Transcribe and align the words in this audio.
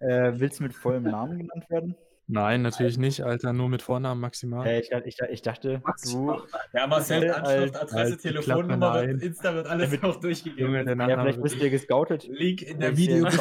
Äh, 0.00 0.32
willst 0.40 0.58
du 0.58 0.64
mit 0.64 0.74
vollem 0.74 1.04
Namen 1.04 1.38
genannt 1.38 1.68
werden? 1.70 1.94
Nein, 2.26 2.62
natürlich 2.62 2.96
nicht, 2.96 3.22
Alter, 3.22 3.52
nur 3.52 3.68
mit 3.68 3.82
Vornamen 3.82 4.20
maximal. 4.20 4.64
Äh, 4.66 4.80
ich, 4.80 4.90
ich, 5.04 5.18
ich 5.30 5.42
dachte, 5.42 5.82
du. 6.04 6.40
Ja, 6.72 6.86
Marcel, 6.86 7.24
Äh, 7.24 7.30
Anschrift, 7.30 7.76
Adresse, 7.76 7.96
als 7.98 8.22
Telefonnummer, 8.22 8.76
Klappe, 8.92 9.08
wird. 9.08 9.22
Insta 9.22 9.54
wird 9.54 9.66
alles 9.66 9.90
Mit- 9.90 10.02
noch 10.02 10.20
durchgegeben. 10.20 10.64
Junge, 10.72 10.84
der 10.84 10.92
Ja, 10.92 10.94
Nachname 10.96 11.22
vielleicht 11.22 11.36
wird 11.38 11.42
bist 11.42 11.60
du 11.60 11.64
ja 11.64 11.70
gescoutet. 11.70 12.28
Link 12.28 12.62
in 12.62 12.78
der 12.80 12.96
Video. 12.96 13.26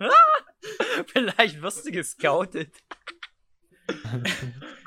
Vielleicht 1.06 1.60
wirst 1.62 1.86
du 1.86 1.90
gescoutet. 1.92 2.72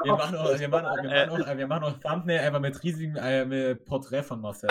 Wir 0.04 0.14
machen 0.14 0.36
auch, 0.36 0.58
wir 0.60 0.68
machen 0.70 0.86
auch, 0.86 0.98
wir 1.04 1.28
machen 1.28 1.44
auch, 1.44 1.58
wir 1.58 1.68
machen 1.68 1.84
auch 1.84 2.00
Thumbnail 2.00 2.40
einfach 2.40 2.60
mit 2.60 2.82
riesigem 2.84 3.16
äh, 3.18 3.46
mit 3.46 3.86
Porträt 3.86 4.24
von 4.24 4.40
Marcel. 4.42 4.70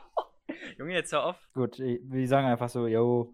Junge, 0.78 0.92
jetzt 0.94 1.12
hör 1.12 1.24
auf. 1.24 1.36
Gut, 1.54 1.78
wir 1.78 2.28
sagen 2.28 2.46
einfach 2.48 2.68
so, 2.68 2.86
yo, 2.86 3.32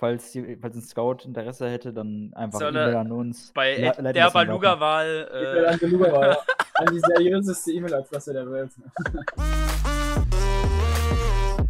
falls, 0.00 0.32
die, 0.32 0.56
falls 0.60 0.74
ein 0.74 0.82
Scout 0.82 1.18
Interesse 1.24 1.68
hätte, 1.68 1.92
dann 1.92 2.32
einfach 2.34 2.58
Soll 2.58 2.70
E-Mail 2.74 2.94
er 2.94 3.00
an 3.00 3.12
uns. 3.12 3.52
Bei 3.54 3.76
Le- 3.76 4.12
der. 4.12 4.30
Baluga-Wahl. 4.30 5.28
E-Mail 5.30 5.64
Äh, 5.64 5.66
an 5.68 6.30
ja 6.30 6.36
an 6.74 6.94
die 6.94 7.00
seriöseste 7.00 7.70
E-Mail-Adresse 7.72 8.32
der 8.32 8.50
Welt. 8.50 8.70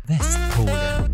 Westpolen. 0.07 1.13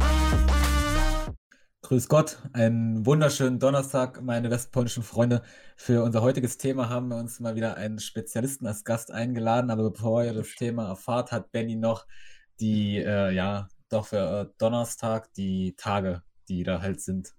Grüß 1.82 2.08
Gott, 2.08 2.38
einen 2.52 3.06
wunderschönen 3.06 3.58
Donnerstag, 3.60 4.20
meine 4.20 4.50
westpolnischen 4.50 5.02
Freunde. 5.05 5.42
Für 5.77 6.02
unser 6.02 6.20
heutiges 6.20 6.58
Thema 6.58 6.88
haben 6.91 7.08
wir 7.08 7.16
uns 7.16 7.38
mal 7.41 7.55
wieder 7.55 7.77
einen 7.77 8.00
Spezialisten 8.00 8.66
als 8.66 8.84
Gast 8.84 9.12
eingeladen, 9.12 9.70
aber 9.70 9.91
bevor 9.91 10.24
ihr 10.24 10.34
das 10.34 10.48
Thema 10.56 10.88
erfahrt, 10.88 11.30
hat 11.33 11.52
Benny 11.52 11.77
noch 11.77 12.06
die, 12.60 12.98
äh, 12.98 13.30
ja, 13.33 13.69
doch 13.88 14.06
für 14.06 14.41
äh, 14.41 14.46
Donnerstag 14.58 15.33
die 15.34 15.74
Tage, 15.77 16.22
die 16.48 16.62
da 16.64 16.80
halt 16.80 17.00
sind. 17.00 17.32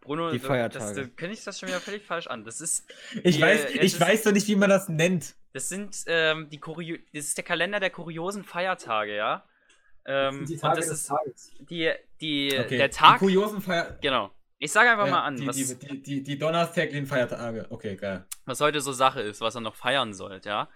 Bruno, 0.00 0.30
Die 0.30 0.38
Feiertage. 0.38 0.84
Das, 0.84 0.94
du 0.94 1.08
kündigst 1.08 1.46
das 1.46 1.58
schon 1.58 1.68
wieder 1.70 1.80
völlig 1.80 2.04
falsch 2.04 2.26
an. 2.26 2.44
Das 2.44 2.60
ist, 2.60 2.84
Ich 3.22 3.36
Die, 3.36 3.42
weiß, 3.42 3.64
äh, 3.66 3.78
ich 3.80 3.98
weiß 3.98 4.24
doch 4.24 4.32
nicht, 4.32 4.46
wie 4.48 4.56
man 4.56 4.68
das 4.68 4.88
nennt. 4.88 5.34
das 5.54 5.68
sind 5.70 5.96
ähm, 6.06 6.50
die 6.50 6.60
Kurio 6.60 6.98
das 7.14 7.24
ist 7.26 7.36
der 7.38 7.44
Kalender 7.44 7.80
der 7.80 7.90
kuriosen 7.90 8.44
Feiertage, 8.44 9.16
ja. 9.16 9.46
Ähm, 10.06 10.44
die 10.44 10.54
und 10.54 10.60
Tage 10.60 10.76
das 10.80 10.88
des 10.88 11.00
ist 11.00 11.06
Tages. 11.08 11.50
die, 11.60 11.90
die, 12.20 12.58
Okay, 12.58 12.76
der 12.76 12.90
Tag. 12.90 13.14
Die 13.14 13.18
kuriosen 13.20 13.62
Feier 13.62 13.98
Genau. 14.02 14.30
Ich 14.58 14.72
sage 14.72 14.90
einfach 14.90 15.06
ja, 15.06 15.10
mal 15.12 15.22
an, 15.22 15.36
die, 15.36 15.46
was, 15.46 15.56
die, 15.56 15.78
die, 15.78 16.02
die, 16.02 16.22
die 16.22 16.38
donnerstäglichen 16.38 17.06
Feiertage. 17.06 17.66
Okay, 17.70 17.96
geil. 17.96 18.26
was 18.44 18.60
heute 18.60 18.80
so 18.82 18.92
Sache 18.92 19.22
ist, 19.22 19.40
was 19.40 19.54
er 19.54 19.62
noch 19.62 19.74
feiern 19.74 20.12
sollte, 20.12 20.50
ja. 20.50 20.68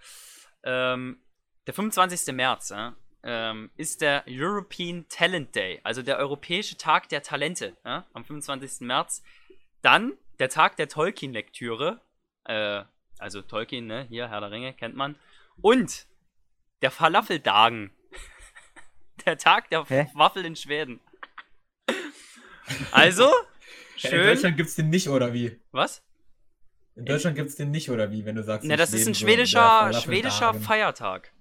Ähm, 0.62 1.22
der 1.66 1.74
25. 1.74 2.34
März, 2.34 2.70
ja, 2.70 2.96
ähm, 3.22 3.70
ist 3.76 4.00
der 4.00 4.24
European 4.28 5.06
Talent 5.08 5.54
Day, 5.54 5.80
also 5.82 6.02
der 6.02 6.18
europäische 6.18 6.76
Tag 6.76 7.08
der 7.08 7.22
Talente, 7.22 7.76
ja, 7.84 8.06
am 8.12 8.24
25. 8.24 8.86
März. 8.86 9.22
Dann 9.82 10.12
der 10.38 10.48
Tag 10.48 10.76
der 10.76 10.88
Tolkien-Lektüre, 10.88 12.00
äh, 12.44 12.82
also 13.18 13.42
Tolkien, 13.42 13.86
ne, 13.86 14.06
hier, 14.08 14.28
Herr 14.28 14.40
der 14.40 14.50
Ringe, 14.50 14.72
kennt 14.72 14.94
man. 14.94 15.16
Und 15.60 16.06
der 16.82 16.90
Falafeldagen, 16.90 17.90
der 19.26 19.36
Tag 19.38 19.70
der 19.70 19.84
Hä? 19.84 20.08
Waffel 20.14 20.44
in 20.44 20.56
Schweden. 20.56 21.00
Also, 22.92 23.28
In 23.96 24.10
schön. 24.10 24.26
Deutschland 24.26 24.56
gibt 24.56 24.68
es 24.68 24.74
den 24.76 24.90
nicht, 24.90 25.08
oder 25.08 25.32
wie? 25.32 25.58
Was? 25.72 26.02
In 26.94 27.06
Deutschland 27.06 27.36
gibt 27.36 27.48
es 27.48 27.56
den 27.56 27.70
nicht, 27.70 27.90
oder 27.90 28.10
wie, 28.10 28.24
wenn 28.24 28.36
du 28.36 28.42
sagst, 28.42 28.66
Na, 28.66 28.74
in 28.74 28.78
das 28.78 28.92
ist 28.92 29.06
ein 29.06 29.14
schwedischer, 29.14 29.92
schwedischer 29.92 30.52
Feiertag. 30.54 31.32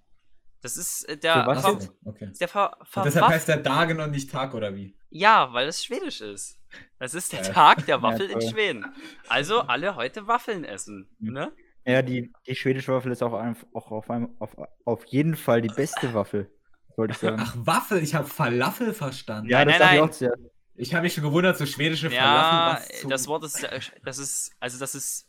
Das 0.61 0.75
ist 0.77 1.03
äh, 1.07 1.17
der. 1.17 1.33
Für 1.43 1.47
was 1.47 1.65
okay. 2.05 2.31
der 2.39 2.47
Ver, 2.47 2.77
Ver, 2.83 3.03
deshalb 3.03 3.25
Waff- 3.25 3.31
heißt 3.33 3.47
der 3.47 3.57
Dagen 3.57 3.99
und 3.99 4.11
nicht 4.11 4.31
Tag, 4.31 4.53
oder 4.53 4.75
wie? 4.75 4.95
Ja, 5.09 5.53
weil 5.53 5.67
es 5.67 5.83
schwedisch 5.83 6.21
ist. 6.21 6.59
Das 6.99 7.13
ist 7.13 7.31
der 7.31 7.41
Geil. 7.43 7.53
Tag 7.53 7.85
der 7.85 8.01
Waffel 8.01 8.29
in 8.29 8.39
toll. 8.39 8.49
Schweden. 8.49 8.85
Also 9.29 9.61
alle 9.61 9.95
heute 9.95 10.27
Waffeln 10.27 10.63
essen. 10.65 11.07
Ne? 11.19 11.51
Ja, 11.85 12.01
die, 12.01 12.33
die 12.45 12.55
schwedische 12.55 12.91
Waffel 12.93 13.11
ist 13.13 13.23
auch, 13.23 13.33
einf- 13.33 13.65
auch 13.73 13.91
auf, 13.91 14.09
einem, 14.09 14.35
auf, 14.39 14.55
auf 14.83 15.05
jeden 15.05 15.35
Fall 15.37 15.61
die 15.61 15.69
beste 15.69 16.13
Waffel, 16.13 16.51
wollte 16.97 17.13
ich 17.13 17.19
sagen. 17.19 17.37
Ach, 17.39 17.55
Waffel, 17.57 18.03
ich 18.03 18.15
habe 18.15 18.27
Falafel 18.27 18.93
verstanden. 18.93 19.49
ja, 19.49 19.59
nein, 19.59 19.67
das 19.69 19.79
nein, 19.79 19.87
sag 19.87 19.93
ich 19.93 19.99
nein. 20.01 20.09
auch 20.09 20.13
sehr. 20.13 20.33
Ich 20.79 20.93
habe 20.93 21.03
mich 21.03 21.13
schon 21.13 21.23
gewundert, 21.23 21.57
so 21.57 21.65
schwedische 21.65 22.09
Ja, 22.09 22.21
Falafel. 22.21 22.89
was 22.91 23.01
zum- 23.01 23.09
das 23.09 23.27
Wort 23.27 23.43
ist. 23.45 23.63
äh, 23.63 23.79
Das 24.03 24.17
ist. 24.17 24.51
Also, 24.59 24.77
das 24.79 24.93
ist. 24.95 25.27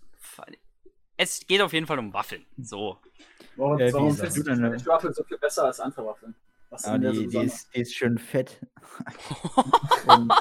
Es 1.16 1.46
geht 1.46 1.60
auf 1.62 1.72
jeden 1.72 1.86
Fall 1.86 1.98
um 1.98 2.12
Waffeln. 2.12 2.44
So. 2.56 2.98
Warum, 3.58 3.78
Äh, 3.78 3.88
wie 3.88 3.92
warum 3.92 4.08
ist 4.08 4.16
findest 4.20 4.36
das? 4.38 4.44
du 4.44 4.50
deine 4.62 4.86
Waffel 4.86 5.12
so 5.12 5.24
viel 5.24 5.38
besser 5.38 5.64
als 5.64 5.80
andere 5.80 6.06
Waffeln? 6.06 6.34
Was 6.70 6.84
Ja, 6.84 6.92
sind 6.92 7.02
denn 7.02 7.12
die, 7.12 7.18
so 7.30 7.40
die, 7.40 7.46
ist, 7.46 7.74
die 7.74 7.80
ist 7.80 7.94
schön 7.94 8.18
fett. 8.18 8.60
Und, 10.06 10.32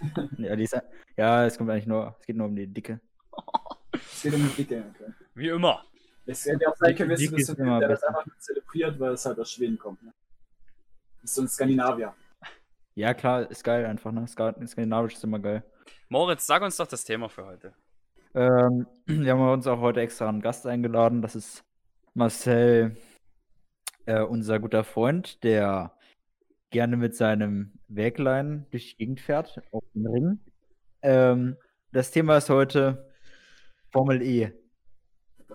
ja, 0.38 0.56
die 0.56 0.62
ist, 0.64 0.76
ja, 1.16 1.44
es 1.46 1.56
kommt 1.58 1.70
eigentlich 1.70 1.86
nur, 1.86 2.14
es 2.20 2.26
geht 2.26 2.36
nur 2.36 2.46
um 2.46 2.56
die 2.56 2.66
Dicke. 2.66 3.00
Es 3.92 4.22
geht 4.22 4.34
um 4.34 4.42
die 4.42 4.54
Dicke. 4.64 4.84
Okay. 4.94 5.12
Wie 5.34 5.48
immer. 5.48 5.84
Es 6.26 6.44
hätte 6.46 6.68
auch 6.68 6.76
sein 6.76 6.94
können, 6.94 7.10
dass 7.10 7.18
der 7.20 7.30
das 7.30 7.46
besser. 7.56 8.08
einfach 8.08 8.26
nur 8.26 8.38
zelebriert, 8.38 8.98
weil 9.00 9.12
es 9.12 9.26
halt 9.26 9.38
aus 9.38 9.52
Schweden 9.52 9.78
kommt. 9.78 10.02
Ne? 10.02 10.12
Das 11.20 11.30
ist 11.30 11.34
so 11.34 11.42
ein 11.42 11.48
Skandinavier. 11.48 12.14
Ja, 12.94 13.12
klar, 13.12 13.50
ist 13.50 13.64
geil 13.64 13.84
einfach, 13.86 14.12
ne? 14.12 14.26
Ska- 14.26 14.54
Skandinavisch 14.66 15.14
ist 15.14 15.24
immer 15.24 15.38
geil. 15.40 15.64
Moritz, 16.08 16.46
sag 16.46 16.62
uns 16.62 16.76
doch 16.76 16.86
das 16.86 17.04
Thema 17.04 17.28
für 17.28 17.44
heute. 17.44 17.74
Ähm, 18.34 18.86
wir 19.06 19.32
haben 19.32 19.48
uns 19.48 19.66
auch 19.66 19.80
heute 19.80 20.00
extra 20.00 20.28
einen 20.28 20.40
Gast 20.40 20.66
eingeladen. 20.66 21.20
Das 21.20 21.34
ist 21.34 21.64
Marcel, 22.14 22.96
äh, 24.06 24.20
unser 24.22 24.60
guter 24.60 24.84
Freund, 24.84 25.42
der 25.42 25.92
gerne 26.70 26.96
mit 26.96 27.16
seinem 27.16 27.72
Wäglein 27.88 28.66
durch 28.70 28.90
die 28.90 28.96
Gegend 28.98 29.20
fährt, 29.20 29.60
auf 29.72 29.84
dem 29.94 30.06
Ring. 30.06 30.40
Ähm, 31.02 31.56
das 31.92 32.10
Thema 32.10 32.36
ist 32.38 32.50
heute 32.50 33.10
Formel 33.92 34.22
E. 34.22 34.52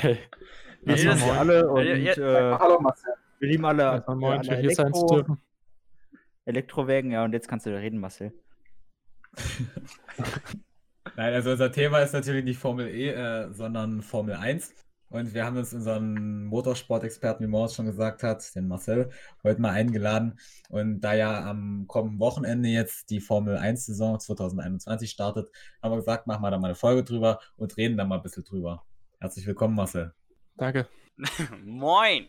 Wir 0.00 0.18
Ja, 0.84 0.94
lieben 0.94 1.08
das- 1.10 1.20
sie 1.20 1.30
alle 1.30 1.68
und 1.68 1.84
ja, 1.84 1.94
ja, 1.96 2.12
äh, 2.12 2.58
Hallo 2.58 2.80
Marcel. 2.80 3.12
wir 3.38 3.48
lieben 3.48 3.64
alle, 3.64 4.04
äh, 4.06 4.14
moin, 4.14 4.38
alle 4.40 4.56
hier 4.58 4.74
sein 4.74 4.92
zu 4.94 5.06
dürfen. 5.06 5.40
Elektrowägen. 6.44 7.10
Ja, 7.10 7.24
und 7.24 7.32
jetzt 7.32 7.48
kannst 7.48 7.66
du 7.66 7.70
reden, 7.76 7.98
Marcel. 8.00 8.32
Nein, 11.18 11.34
also 11.34 11.50
unser 11.50 11.72
Thema 11.72 11.98
ist 11.98 12.12
natürlich 12.12 12.44
nicht 12.44 12.60
Formel 12.60 12.86
E, 12.86 13.08
äh, 13.08 13.52
sondern 13.52 14.02
Formel 14.02 14.36
1. 14.36 14.72
Und 15.10 15.34
wir 15.34 15.44
haben 15.44 15.56
uns 15.56 15.74
unseren 15.74 16.44
Motorsport-Experten, 16.44 17.42
wie 17.42 17.48
Moritz 17.48 17.74
schon 17.74 17.86
gesagt 17.86 18.22
hat, 18.22 18.54
den 18.54 18.68
Marcel, 18.68 19.10
heute 19.42 19.60
mal 19.60 19.72
eingeladen. 19.72 20.38
Und 20.68 21.00
da 21.00 21.14
ja 21.14 21.44
am 21.50 21.86
kommenden 21.88 22.20
Wochenende 22.20 22.68
jetzt 22.68 23.10
die 23.10 23.18
Formel 23.18 23.56
1-Saison 23.56 24.20
2021 24.20 25.10
startet, 25.10 25.50
haben 25.82 25.90
wir 25.90 25.96
gesagt, 25.96 26.28
machen 26.28 26.42
wir 26.42 26.52
da 26.52 26.58
mal 26.58 26.68
eine 26.68 26.76
Folge 26.76 27.02
drüber 27.02 27.40
und 27.56 27.76
reden 27.76 27.96
da 27.96 28.04
mal 28.04 28.18
ein 28.18 28.22
bisschen 28.22 28.44
drüber. 28.44 28.84
Herzlich 29.18 29.44
willkommen, 29.44 29.74
Marcel. 29.74 30.14
Danke. 30.56 30.86
Moin! 31.64 32.28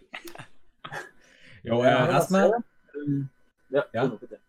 Jo, 1.62 1.84
Ja, 1.84 2.08
äh, 2.08 2.12
erstmal. 2.12 2.54
Ähm, 2.96 3.30
ja, 3.70 3.86
Ja? 3.94 4.08
Bitte. 4.08 4.40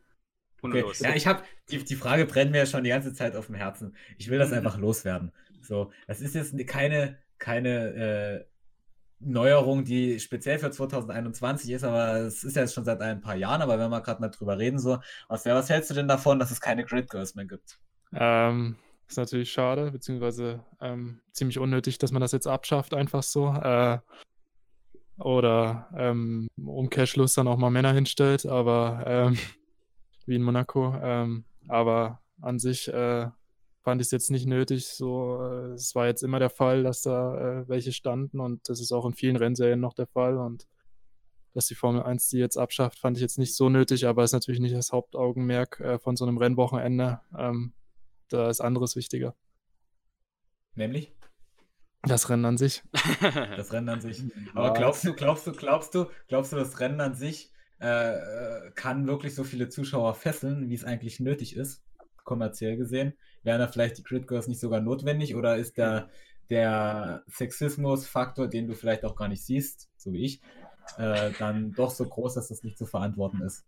Okay. 0.62 0.84
Ja, 1.00 1.14
ich 1.14 1.26
habe 1.26 1.42
die, 1.70 1.84
die 1.84 1.96
Frage 1.96 2.26
brennt 2.26 2.50
mir 2.50 2.58
ja 2.58 2.66
schon 2.66 2.84
die 2.84 2.90
ganze 2.90 3.12
Zeit 3.12 3.36
auf 3.36 3.46
dem 3.46 3.54
Herzen. 3.54 3.96
Ich 4.18 4.28
will 4.28 4.38
das 4.38 4.52
einfach 4.52 4.76
loswerden. 4.78 5.32
So, 5.60 5.92
das 6.06 6.20
ist 6.20 6.34
jetzt 6.34 6.56
keine, 6.66 7.18
keine 7.38 7.94
äh, 7.94 8.44
Neuerung, 9.20 9.84
die 9.84 10.18
speziell 10.18 10.58
für 10.58 10.70
2021 10.70 11.70
ist, 11.70 11.84
aber 11.84 12.16
es 12.16 12.42
ist 12.42 12.56
ja 12.56 12.62
jetzt 12.62 12.74
schon 12.74 12.84
seit 12.84 13.00
ein 13.02 13.20
paar 13.20 13.36
Jahren, 13.36 13.60
aber 13.60 13.78
wenn 13.78 13.90
wir 13.90 14.00
gerade 14.00 14.20
mal 14.20 14.30
drüber 14.30 14.58
reden, 14.58 14.78
so, 14.78 14.98
was, 15.28 15.44
was 15.44 15.68
hältst 15.68 15.90
du 15.90 15.94
denn 15.94 16.08
davon, 16.08 16.38
dass 16.38 16.50
es 16.50 16.60
keine 16.60 16.84
Grid 16.84 17.10
Girls 17.10 17.34
mehr 17.34 17.44
gibt? 17.44 17.78
Ähm, 18.12 18.76
ist 19.06 19.18
natürlich 19.18 19.52
schade, 19.52 19.90
beziehungsweise 19.90 20.64
ähm, 20.80 21.20
ziemlich 21.32 21.58
unnötig, 21.58 21.98
dass 21.98 22.12
man 22.12 22.22
das 22.22 22.32
jetzt 22.32 22.46
abschafft, 22.46 22.94
einfach 22.94 23.22
so. 23.22 23.52
Äh, 23.52 23.98
oder 25.18 25.88
ähm, 25.94 26.48
Umkehrschluss 26.56 27.34
dann 27.34 27.46
auch 27.46 27.58
mal 27.58 27.70
Männer 27.70 27.92
hinstellt, 27.92 28.46
aber 28.46 29.04
ähm, 29.06 29.38
wie 30.30 30.36
in 30.36 30.42
Monaco. 30.42 30.94
Ähm, 31.02 31.44
aber 31.68 32.22
an 32.40 32.58
sich 32.58 32.88
äh, 32.88 33.28
fand 33.82 34.00
ich 34.00 34.06
es 34.06 34.12
jetzt 34.12 34.30
nicht 34.30 34.46
nötig. 34.46 34.86
So, 34.86 35.42
äh, 35.42 35.72
es 35.72 35.94
war 35.94 36.06
jetzt 36.06 36.22
immer 36.22 36.38
der 36.38 36.50
Fall, 36.50 36.82
dass 36.82 37.02
da 37.02 37.60
äh, 37.60 37.68
welche 37.68 37.92
standen 37.92 38.40
und 38.40 38.66
das 38.68 38.80
ist 38.80 38.92
auch 38.92 39.04
in 39.04 39.12
vielen 39.12 39.36
Rennserien 39.36 39.80
noch 39.80 39.94
der 39.94 40.06
Fall. 40.06 40.38
Und 40.38 40.66
dass 41.52 41.66
die 41.66 41.74
Formel 41.74 42.02
1 42.02 42.28
die 42.28 42.38
jetzt 42.38 42.56
abschafft, 42.56 42.98
fand 42.98 43.16
ich 43.16 43.22
jetzt 43.22 43.38
nicht 43.38 43.54
so 43.54 43.68
nötig, 43.68 44.06
aber 44.06 44.24
ist 44.24 44.32
natürlich 44.32 44.60
nicht 44.60 44.74
das 44.74 44.92
Hauptaugenmerk 44.92 45.80
äh, 45.80 45.98
von 45.98 46.16
so 46.16 46.24
einem 46.24 46.38
Rennwochenende. 46.38 47.20
Ähm, 47.36 47.72
da 48.28 48.48
ist 48.48 48.60
anderes 48.60 48.96
wichtiger. 48.96 49.34
Nämlich 50.74 51.12
Das 52.02 52.30
Rennen 52.30 52.44
an 52.44 52.56
sich. 52.56 52.82
das 53.56 53.72
Rennen 53.72 53.88
an 53.88 54.00
sich. 54.00 54.22
Aber 54.54 54.72
glaubst 54.72 55.04
du, 55.04 55.12
glaubst 55.14 55.46
du, 55.46 55.52
glaubst 55.52 55.94
du, 55.94 56.06
glaubst 56.28 56.52
du, 56.52 56.56
das 56.56 56.78
Rennen 56.78 57.00
an 57.00 57.14
sich 57.14 57.49
äh, 57.80 58.14
äh, 58.14 58.70
kann 58.74 59.06
wirklich 59.06 59.34
so 59.34 59.42
viele 59.42 59.68
Zuschauer 59.68 60.14
fesseln, 60.14 60.68
wie 60.68 60.74
es 60.74 60.84
eigentlich 60.84 61.18
nötig 61.18 61.56
ist, 61.56 61.82
kommerziell 62.24 62.76
gesehen? 62.76 63.14
Wären 63.42 63.60
da 63.60 63.68
vielleicht 63.68 63.96
die 63.96 64.02
Grid 64.02 64.28
Girls 64.28 64.48
nicht 64.48 64.60
sogar 64.60 64.80
notwendig 64.80 65.34
oder 65.34 65.56
ist 65.56 65.78
der, 65.78 66.10
der 66.50 67.24
Sexismus-Faktor, 67.28 68.48
den 68.48 68.66
du 68.66 68.74
vielleicht 68.74 69.04
auch 69.04 69.16
gar 69.16 69.28
nicht 69.28 69.44
siehst, 69.44 69.90
so 69.96 70.12
wie 70.12 70.24
ich, 70.24 70.42
äh, 70.98 71.30
dann 71.38 71.72
doch 71.72 71.90
so 71.90 72.06
groß, 72.06 72.34
dass 72.34 72.48
das 72.48 72.62
nicht 72.62 72.76
zu 72.76 72.84
verantworten 72.84 73.40
ist? 73.40 73.64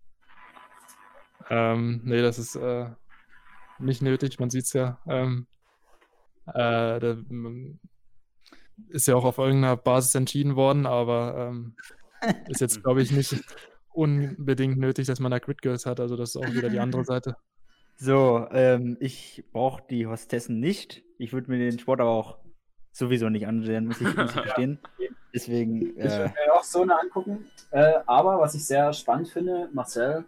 Ähm, 1.48 2.02
nee, 2.04 2.20
das 2.20 2.38
ist 2.38 2.54
äh, 2.56 2.90
nicht 3.78 4.02
nötig, 4.02 4.38
man 4.38 4.50
sieht 4.50 4.64
es 4.64 4.74
ja. 4.74 5.00
Ähm, 5.06 5.46
äh, 6.46 7.00
da, 7.00 7.16
ist 8.88 9.06
ja 9.06 9.14
auch 9.14 9.24
auf 9.24 9.38
irgendeiner 9.38 9.76
Basis 9.76 10.14
entschieden 10.14 10.56
worden, 10.56 10.86
aber 10.86 11.48
ähm, 11.48 11.76
ist 12.48 12.60
jetzt, 12.60 12.82
glaube 12.82 13.00
ich, 13.00 13.10
nicht 13.10 13.42
unbedingt 13.94 14.78
nötig, 14.78 15.06
dass 15.06 15.20
man 15.20 15.30
da 15.30 15.38
Grid 15.38 15.62
Girls 15.62 15.86
hat. 15.86 16.00
Also 16.00 16.16
das 16.16 16.30
ist 16.30 16.36
auch 16.36 16.52
wieder 16.52 16.68
die 16.70 16.80
andere 16.80 17.04
Seite. 17.04 17.36
So, 17.96 18.46
ähm, 18.50 18.96
ich 19.00 19.44
brauche 19.52 19.82
die 19.88 20.06
Hostessen 20.06 20.58
nicht. 20.60 21.02
Ich 21.18 21.32
würde 21.32 21.50
mir 21.50 21.58
den 21.58 21.78
Sport 21.78 22.00
aber 22.00 22.10
auch 22.10 22.38
sowieso 22.90 23.28
nicht 23.28 23.46
ansehen, 23.46 23.86
muss 23.86 24.00
ich, 24.00 24.16
muss 24.16 24.26
ich 24.26 24.30
verstehen. 24.42 24.78
Deswegen. 25.34 25.82
Ich 25.96 26.04
würde 26.04 26.32
mir 26.46 26.52
auch 26.54 26.64
so 26.64 26.82
eine 26.82 26.98
angucken. 26.98 27.46
Äh, 27.70 27.94
aber 28.06 28.38
was 28.40 28.54
ich 28.54 28.64
sehr 28.66 28.92
spannend 28.92 29.28
finde, 29.28 29.68
Marcel, 29.72 30.24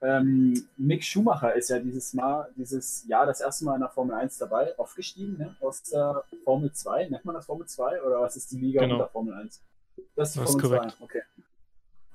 ähm, 0.00 0.64
Mick 0.76 1.04
Schumacher 1.04 1.54
ist 1.54 1.68
ja 1.70 1.78
dieses 1.78 2.12
Mal, 2.14 2.48
dieses 2.56 3.06
Jahr 3.06 3.24
das 3.26 3.40
erste 3.40 3.64
Mal 3.64 3.74
in 3.74 3.80
der 3.82 3.90
Formel 3.90 4.16
1 4.16 4.38
dabei, 4.38 4.76
aufgestiegen, 4.78 5.38
ne? 5.38 5.54
Aus 5.60 5.82
der 5.84 6.24
Formel 6.44 6.72
2. 6.72 7.08
Nennt 7.08 7.24
man 7.24 7.36
das 7.36 7.46
Formel 7.46 7.66
2 7.68 8.02
oder 8.02 8.20
was 8.20 8.36
ist 8.36 8.50
die 8.50 8.58
Liga 8.58 8.80
Genau. 8.80 8.94
unter 8.94 9.08
Formel 9.08 9.34
1? 9.34 9.62
Das 10.16 10.30
ist 10.30 10.36
die 10.36 10.40
Das 10.40 10.48
ist 10.48 10.60
Formel 10.60 10.60
korrekt. 10.62 10.96
2. 10.98 11.04
Okay. 11.04 11.22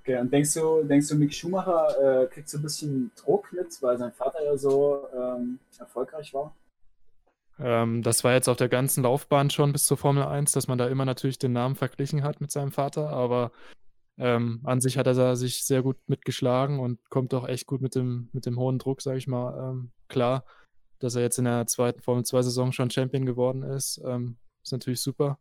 Okay, 0.07 0.21
und 0.21 0.31
denkst 0.31 0.53
du, 0.53 0.83
denkst 0.83 1.09
du, 1.09 1.15
Mick 1.15 1.33
Schumacher 1.33 2.23
äh, 2.23 2.27
kriegt 2.27 2.47
so 2.47 2.57
ein 2.57 2.61
bisschen 2.61 3.11
Druck 3.17 3.51
mit, 3.51 3.81
weil 3.81 3.97
sein 3.97 4.13
Vater 4.13 4.41
ja 4.41 4.55
so 4.55 5.05
ähm, 5.13 5.59
erfolgreich 5.77 6.33
war? 6.33 6.55
Ähm, 7.59 8.03
das 8.03 8.23
war 8.23 8.31
jetzt 8.31 8.47
auf 8.47 8.55
der 8.55 8.69
ganzen 8.69 9.03
Laufbahn 9.03 9.49
schon 9.49 9.73
bis 9.73 9.83
zur 9.83 9.97
Formel 9.97 10.23
1, 10.23 10.53
dass 10.53 10.69
man 10.69 10.77
da 10.77 10.87
immer 10.87 11.03
natürlich 11.03 11.39
den 11.39 11.51
Namen 11.51 11.75
verglichen 11.75 12.23
hat 12.23 12.39
mit 12.39 12.51
seinem 12.51 12.71
Vater, 12.71 13.09
aber 13.09 13.51
ähm, 14.17 14.61
an 14.63 14.79
sich 14.79 14.97
hat 14.97 15.07
er 15.07 15.35
sich 15.35 15.65
sehr 15.65 15.81
gut 15.81 15.97
mitgeschlagen 16.07 16.79
und 16.79 17.09
kommt 17.09 17.33
auch 17.33 17.45
echt 17.45 17.67
gut 17.67 17.81
mit 17.81 17.93
dem, 17.93 18.29
mit 18.31 18.45
dem 18.45 18.57
hohen 18.57 18.79
Druck, 18.79 19.01
sage 19.01 19.17
ich 19.17 19.27
mal, 19.27 19.71
ähm, 19.71 19.91
klar. 20.07 20.45
Dass 20.99 21.15
er 21.15 21.21
jetzt 21.21 21.37
in 21.37 21.43
der 21.45 21.67
zweiten 21.67 22.01
Formel 22.01 22.23
2-Saison 22.23 22.71
schon 22.71 22.89
Champion 22.91 23.25
geworden 23.25 23.61
ist, 23.61 24.01
ähm, 24.05 24.37
ist 24.63 24.71
natürlich 24.71 25.01
super. 25.01 25.37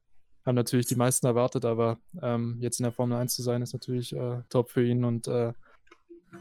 Haben 0.47 0.55
natürlich 0.55 0.87
die 0.87 0.95
meisten 0.97 1.27
erwartet, 1.27 1.65
aber 1.65 1.99
ähm, 2.23 2.57
jetzt 2.61 2.79
in 2.79 2.85
der 2.85 2.93
Formel 2.93 3.19
1 3.19 3.35
zu 3.35 3.43
sein, 3.43 3.63
ist 3.63 3.73
natürlich 3.73 4.15
äh, 4.15 4.43
top 4.49 4.71
für 4.71 4.85
ihn 4.87 5.05
und 5.05 5.27
äh, 5.29 5.53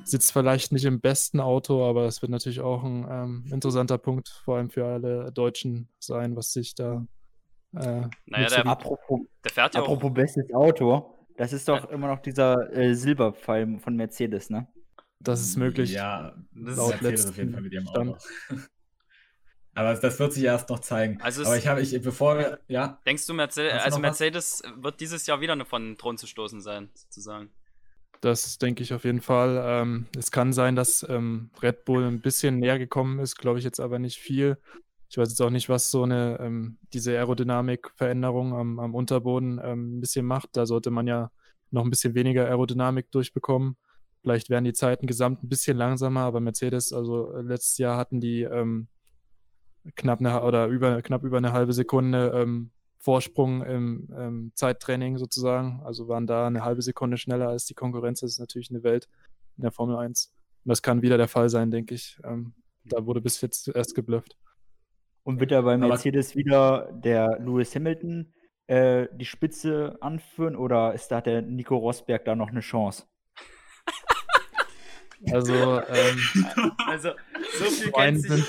sitzt 0.03 0.31
vielleicht 0.31 0.71
nicht 0.71 0.85
im 0.85 1.01
besten 1.01 1.39
Auto, 1.39 1.83
aber 1.87 2.05
es 2.05 2.21
wird 2.21 2.31
natürlich 2.31 2.59
auch 2.61 2.83
ein 2.83 3.07
ähm, 3.09 3.45
interessanter 3.51 3.97
Punkt, 3.97 4.29
vor 4.29 4.57
allem 4.57 4.69
für 4.69 4.85
alle 4.85 5.31
Deutschen 5.31 5.89
sein, 5.99 6.35
was 6.35 6.53
sich 6.53 6.75
da. 6.75 7.05
Äh, 7.75 8.07
Naja, 8.27 8.47
der- 8.49 8.65
apropos, 8.67 9.21
Der 9.43 9.51
fährt 9.51 9.73
ja 9.75 9.81
auch. 9.81 9.85
apropos 9.85 10.13
bestes 10.13 10.53
Auto, 10.53 11.17
das 11.37 11.51
ist 11.53 11.67
doch 11.67 11.89
immer 11.89 12.07
noch 12.07 12.19
dieser 12.21 12.71
äh, 12.73 12.93
Silberpfeil 12.93 13.79
von 13.79 13.95
Mercedes, 13.95 14.49
ne? 14.49 14.67
das 15.19 15.41
ist 15.41 15.57
möglich. 15.57 15.91
Ja, 15.93 16.35
Das 16.53 16.77
laut 16.77 16.93
ist 16.95 17.01
Mercedes 17.01 17.25
auf 17.29 17.37
jeden 17.37 17.53
Fall 17.53 17.61
mit 17.61 17.73
ihrem. 17.73 17.87
Auto. 17.87 18.17
Aber 19.75 19.93
das 19.93 20.19
wird 20.19 20.31
sich 20.33 20.43
erst 20.45 20.69
noch 20.69 20.79
zeigen. 20.79 21.19
Also 21.21 21.43
Aber 21.43 21.57
ich 21.57 21.67
habe, 21.67 21.81
ich, 21.81 22.01
bevor 22.01 22.37
wir, 22.37 22.59
ja, 22.69 22.97
Denkst 23.05 23.27
du, 23.27 23.33
Mercedes, 23.33 23.73
also 23.73 23.97
was? 23.97 24.01
Mercedes 24.01 24.63
wird 24.77 25.01
dieses 25.01 25.27
Jahr 25.27 25.41
wieder 25.41 25.51
eine 25.51 25.65
von 25.65 25.83
den 25.83 25.97
Thron 25.97 26.17
zu 26.17 26.27
stoßen 26.27 26.61
sein, 26.61 26.89
sozusagen? 26.93 27.49
Das 28.21 28.57
denke 28.57 28.83
ich 28.83 28.93
auf 28.93 29.03
jeden 29.03 29.19
Fall. 29.19 29.61
Ähm, 29.63 30.07
es 30.17 30.31
kann 30.31 30.53
sein, 30.53 30.77
dass 30.77 31.05
ähm, 31.07 31.51
Red 31.61 31.83
Bull 31.83 32.05
ein 32.05 32.21
bisschen 32.21 32.59
näher 32.59 32.79
gekommen 32.79 33.19
ist, 33.19 33.35
glaube 33.35 33.59
ich 33.59 33.65
jetzt 33.65 33.81
aber 33.81 33.99
nicht 33.99 34.17
viel. 34.17 34.57
Ich 35.09 35.17
weiß 35.17 35.27
jetzt 35.29 35.41
auch 35.41 35.49
nicht, 35.49 35.67
was 35.67 35.91
so 35.91 36.03
eine 36.03 36.39
ähm, 36.39 36.77
diese 36.93 37.11
Aerodynamik-Veränderung 37.11 38.53
am, 38.53 38.79
am 38.79 38.95
Unterboden 38.95 39.59
ähm, 39.61 39.97
ein 39.97 40.01
bisschen 40.01 40.25
macht. 40.25 40.51
Da 40.53 40.65
sollte 40.65 40.89
man 40.89 41.05
ja 41.05 41.31
noch 41.69 41.83
ein 41.83 41.89
bisschen 41.89 42.15
weniger 42.15 42.45
Aerodynamik 42.45 43.11
durchbekommen. 43.11 43.75
Vielleicht 44.21 44.49
wären 44.49 44.63
die 44.63 44.73
Zeiten 44.73 45.05
gesamt 45.05 45.43
ein 45.43 45.49
bisschen 45.49 45.77
langsamer, 45.77 46.21
aber 46.21 46.39
Mercedes, 46.39 46.93
also 46.93 47.33
äh, 47.33 47.41
letztes 47.41 47.77
Jahr 47.77 47.97
hatten 47.97 48.21
die 48.21 48.43
ähm, 48.43 48.87
knapp 49.95 50.19
eine 50.19 50.41
oder 50.43 50.67
über 50.67 51.01
knapp 51.01 51.23
über 51.23 51.37
eine 51.37 51.51
halbe 51.53 51.73
Sekunde 51.73 52.31
ähm, 52.35 52.71
Vorsprung 52.99 53.63
im 53.63 54.09
ähm, 54.17 54.51
Zeittraining 54.55 55.17
sozusagen. 55.17 55.81
Also 55.85 56.07
waren 56.07 56.25
da 56.27 56.47
eine 56.47 56.63
halbe 56.63 56.81
Sekunde 56.81 57.17
schneller 57.17 57.49
als 57.49 57.65
die 57.65 57.75
Konkurrenz. 57.75 58.21
Das 58.21 58.31
ist 58.31 58.39
natürlich 58.39 58.71
eine 58.71 58.83
Welt 58.83 59.07
in 59.57 59.61
der 59.61 59.71
Formel 59.71 59.95
1. 59.97 60.33
Und 60.65 60.69
das 60.69 60.81
kann 60.81 61.01
wieder 61.03 61.17
der 61.17 61.27
Fall 61.27 61.49
sein, 61.49 61.69
denke 61.69 61.93
ich. 61.93 62.19
Ähm, 62.23 62.53
da 62.85 63.05
wurde 63.05 63.21
bis 63.21 63.39
jetzt 63.41 63.67
erst 63.67 63.93
geblufft. 63.95 64.35
Und 65.23 65.39
wird 65.39 65.51
da 65.51 65.61
bei 65.61 65.75
Aber- 65.75 65.87
Mercedes 65.87 66.35
wieder 66.35 66.91
der 66.93 67.39
Lewis 67.39 67.75
Hamilton 67.75 68.33
äh, 68.67 69.07
die 69.13 69.25
Spitze 69.25 69.95
anführen 70.01 70.55
oder 70.55 70.93
ist 70.95 71.09
da 71.09 71.17
hat 71.17 71.27
der 71.27 71.43
Nico 71.43 71.75
Rosberg 71.77 72.25
da 72.25 72.35
noch 72.35 72.49
eine 72.49 72.61
Chance? 72.61 73.03
Also 75.31 75.53
ähm, 75.53 76.19
Also, 76.87 77.09
so 77.57 77.65
viel 77.65 77.91
kennt 77.91 78.21
sich. 78.21 78.45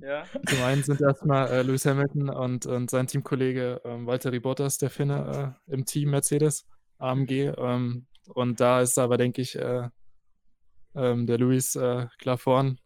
Ja. 0.00 0.24
zum 0.46 0.62
einen 0.62 0.82
sind 0.82 1.00
erstmal 1.00 1.48
äh, 1.50 1.62
Lewis 1.62 1.84
Hamilton 1.86 2.28
und, 2.30 2.66
und 2.66 2.90
sein 2.90 3.06
Teamkollege 3.06 3.80
ähm, 3.84 4.06
Valtteri 4.06 4.40
Bottas, 4.40 4.78
der 4.78 4.90
Finne, 4.90 5.56
äh, 5.68 5.72
im 5.74 5.84
Team 5.84 6.10
Mercedes, 6.10 6.66
AMG. 6.98 7.52
Ähm, 7.56 8.06
und 8.34 8.60
da 8.60 8.80
ist 8.80 8.98
aber, 8.98 9.16
denke 9.16 9.42
ich, 9.42 9.56
äh, 9.56 9.88
ähm, 10.94 11.26
der 11.26 11.38
Lewis 11.38 11.76
äh, 11.76 12.06
klar 12.18 12.38
vorn, 12.38 12.78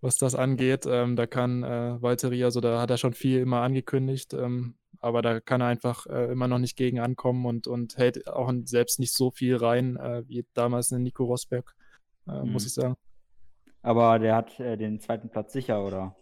was 0.00 0.16
das 0.18 0.34
angeht. 0.34 0.84
Ähm, 0.86 1.16
da 1.16 1.26
kann 1.26 1.62
äh, 1.62 2.00
Valtteri, 2.02 2.44
also 2.44 2.60
da 2.60 2.80
hat 2.80 2.90
er 2.90 2.98
schon 2.98 3.14
viel 3.14 3.40
immer 3.40 3.60
angekündigt, 3.62 4.34
ähm, 4.34 4.74
aber 5.00 5.22
da 5.22 5.40
kann 5.40 5.60
er 5.60 5.68
einfach 5.68 6.06
äh, 6.06 6.30
immer 6.32 6.48
noch 6.48 6.58
nicht 6.58 6.76
gegen 6.76 7.00
ankommen 7.00 7.46
und, 7.46 7.66
und 7.66 7.96
hält 7.96 8.26
auch 8.28 8.52
selbst 8.64 8.98
nicht 9.00 9.12
so 9.14 9.30
viel 9.30 9.56
rein, 9.56 9.96
äh, 9.96 10.22
wie 10.28 10.44
damals 10.54 10.90
in 10.92 11.02
Nico 11.02 11.24
Rosberg, 11.24 11.74
äh, 12.28 12.42
muss 12.44 12.62
Mhm. 12.62 12.66
ich 12.66 12.74
sagen. 12.74 12.96
Aber 13.82 14.18
der 14.18 14.36
hat 14.36 14.58
äh, 14.60 14.76
den 14.76 15.00
zweiten 15.00 15.28
Platz 15.28 15.52
sicher, 15.52 15.84
oder? 15.84 16.14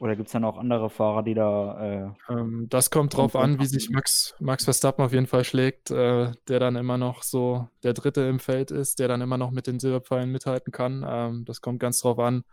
Oder 0.00 0.16
gibt 0.16 0.26
es 0.26 0.32
dann 0.32 0.44
auch 0.44 0.58
andere 0.58 0.90
Fahrer, 0.90 1.22
die 1.22 1.34
da. 1.34 2.12
Äh, 2.28 2.32
Ähm, 2.32 2.66
das 2.68 2.90
kommt 2.90 3.16
drauf 3.16 3.36
an, 3.36 3.58
wie 3.58 3.66
sich 3.66 3.88
Max, 3.90 4.34
Max 4.38 4.64
Verstappen 4.64 5.02
auf 5.04 5.12
jeden 5.12 5.26
Fall 5.26 5.44
schlägt, 5.44 5.90
äh, 5.90 6.32
der 6.48 6.58
dann 6.60 6.76
immer 6.76 6.98
noch 6.98 7.22
so 7.22 7.68
der 7.84 7.94
Dritte 7.94 8.22
im 8.22 8.38
Feld 8.38 8.70
ist, 8.70 8.98
der 8.98 9.08
dann 9.08 9.22
immer 9.22 9.38
noch 9.38 9.50
mit 9.50 9.66
den 9.66 9.78
Silberpfeilen 9.80 10.30
mithalten 10.30 10.72
kann. 10.72 11.04
Ähm, 11.08 11.44
das 11.46 11.62
kommt 11.62 11.80
ganz 11.80 12.00
drauf 12.00 12.18
an, 12.18 12.44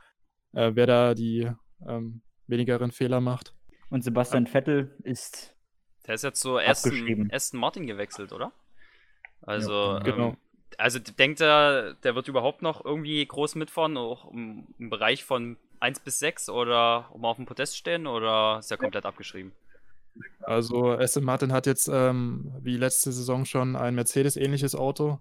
äh, 0.54 0.72
wer 0.76 0.88
da 0.88 1.14
die 1.14 1.52
ähm, 1.86 2.22
wenigeren 2.48 2.92
Fehler 2.92 3.20
macht. 3.20 3.54
und 3.90 4.04
Sebastian 4.04 4.48
Vettel 4.48 4.96
ist. 5.04 5.54
Der 6.08 6.16
ist 6.16 6.24
jetzt 6.24 6.40
zu 6.40 6.58
Aston, 6.58 6.92
Abgeschrieben. 6.92 7.30
Aston 7.34 7.60
Martin 7.60 7.86
gewechselt, 7.86 8.32
oder? 8.32 8.54
Also, 9.42 9.74
Ja, 9.74 10.00
genau. 10.00 10.36
Also 10.78 11.00
denkt 11.00 11.42
er, 11.42 11.94
der 11.96 12.16
wird 12.16 12.28
überhaupt 12.28 12.62
noch 12.62 12.84
irgendwie 12.84 13.26
groß 13.26 13.56
mitfahren, 13.56 13.98
auch 13.98 14.32
im, 14.32 14.68
im 14.80 14.90
Bereich 14.90 15.24
von 15.24 15.58
1 15.80 16.00
bis 16.02 16.20
6 16.20 16.50
oder 16.50 17.10
um 17.12 17.26
auf 17.26 17.38
dem 17.38 17.46
Podest 17.46 17.78
stehen 17.78 18.08
oder 18.08 18.60
ist 18.60 18.72
er 18.72 18.78
komplett 18.78 19.06
abgeschrieben? 19.06 19.52
Also 20.42 20.92
Aston 20.92 21.24
Martin 21.24 21.54
hat 21.54 21.66
jetzt 21.66 21.90
ähm, 21.92 22.54
wie 22.62 22.78
letzte 22.78 23.12
Saison 23.12 23.46
schon 23.46 23.76
ein 23.76 23.96
Mercedes-ähnliches 23.96 24.76
Auto 24.76 25.20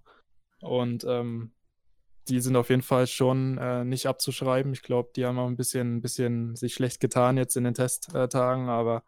und 0.61 1.05
ähm, 1.05 1.53
die 2.29 2.41
sind 2.41 2.57
auf 2.57 2.71
jeden 2.71 2.83
Fall 2.83 3.07
schon 3.07 3.59
äh, 3.59 3.85
nicht 3.85 4.07
abzuschreiben. 4.07 4.73
Ich 4.73 4.83
glaube, 4.83 5.11
die 5.17 5.25
haben 5.25 5.39
auch 5.39 5.47
ein 5.47 5.57
bisschen, 5.57 5.97
ein 5.97 6.01
bisschen 6.01 6.57
sich 6.57 6.75
schlecht 6.75 7.01
getan 7.01 7.37
jetzt 7.37 7.57
in 7.57 7.65
den 7.65 7.75
Testtagen, 7.75 8.69
aber 8.69 9.03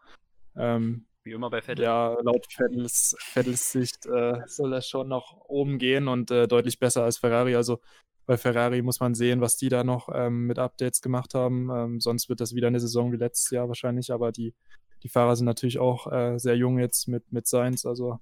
ähm, 0.57 1.05
Wie 1.25 1.33
immer 1.33 1.51
bei 1.51 1.63
Vettel. 1.63 1.85
Ja, 1.85 2.17
laut 2.23 2.47
Vettels, 2.53 3.15
Vettels 3.19 3.71
Sicht 3.71 4.07
äh, 4.07 4.41
soll 4.47 4.71
das 4.71 4.89
schon 4.89 5.09
noch 5.09 5.37
oben 5.47 5.79
gehen 5.79 6.09
und 6.09 6.31
äh, 6.31 6.49
deutlich 6.49 6.79
besser 6.79 7.05
als 7.05 7.19
Ferrari. 7.19 7.55
Also 7.55 7.81
bei 8.27 8.37
Ferrari 8.37 8.83
muss 8.83 9.01
man 9.01 9.15
sehen, 9.15 9.41
was 9.41 9.57
die 9.57 9.69
da 9.69 9.85
noch 9.85 10.09
ähm, 10.13 10.47
mit 10.47 10.59
Updates 10.59 11.01
gemacht 11.01 11.35
haben. 11.35 11.71
Ähm, 11.71 12.01
sonst 12.01 12.29
wird 12.29 12.41
das 12.41 12.55
wieder 12.55 12.69
eine 12.69 12.81
Saison 12.81 13.13
wie 13.13 13.17
letztes 13.17 13.51
Jahr 13.51 13.69
wahrscheinlich. 13.69 14.13
Aber 14.13 14.33
die, 14.33 14.55
die 15.03 15.09
Fahrer 15.09 15.37
sind 15.37 15.47
natürlich 15.47 15.79
auch 15.79 16.11
äh, 16.11 16.39
sehr 16.39 16.57
jung 16.57 16.79
jetzt 16.79 17.07
mit, 17.07 17.33
mit 17.33 17.47
Sainz. 17.47 17.87
Also 17.87 18.19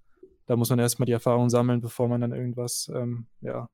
da 0.47 0.57
muss 0.57 0.69
man 0.69 0.78
erstmal 0.78 1.07
die 1.07 1.12
Erfahrung 1.12 1.49
sammeln, 1.49 1.80
bevor 1.80 2.09
man 2.09 2.21
dann 2.21 2.33
irgendwas 2.33 2.90
ähm, 2.95 3.26
ja, 3.40 3.69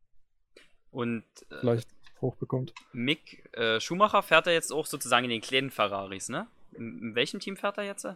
Und 0.90 1.24
äh, 1.50 1.60
vielleicht 1.60 1.88
hochbekommt. 2.20 2.74
Mick 2.92 3.48
äh, 3.54 3.80
Schumacher 3.80 4.22
fährt 4.22 4.46
er 4.46 4.52
jetzt 4.52 4.72
auch 4.72 4.86
sozusagen 4.86 5.24
in 5.24 5.30
den 5.30 5.40
kleinen 5.40 5.70
Ferraris, 5.70 6.28
ne? 6.28 6.46
In, 6.74 6.98
in 7.02 7.14
welchem 7.14 7.40
Team 7.40 7.56
fährt 7.56 7.78
er 7.78 7.84
jetzt? 7.84 8.06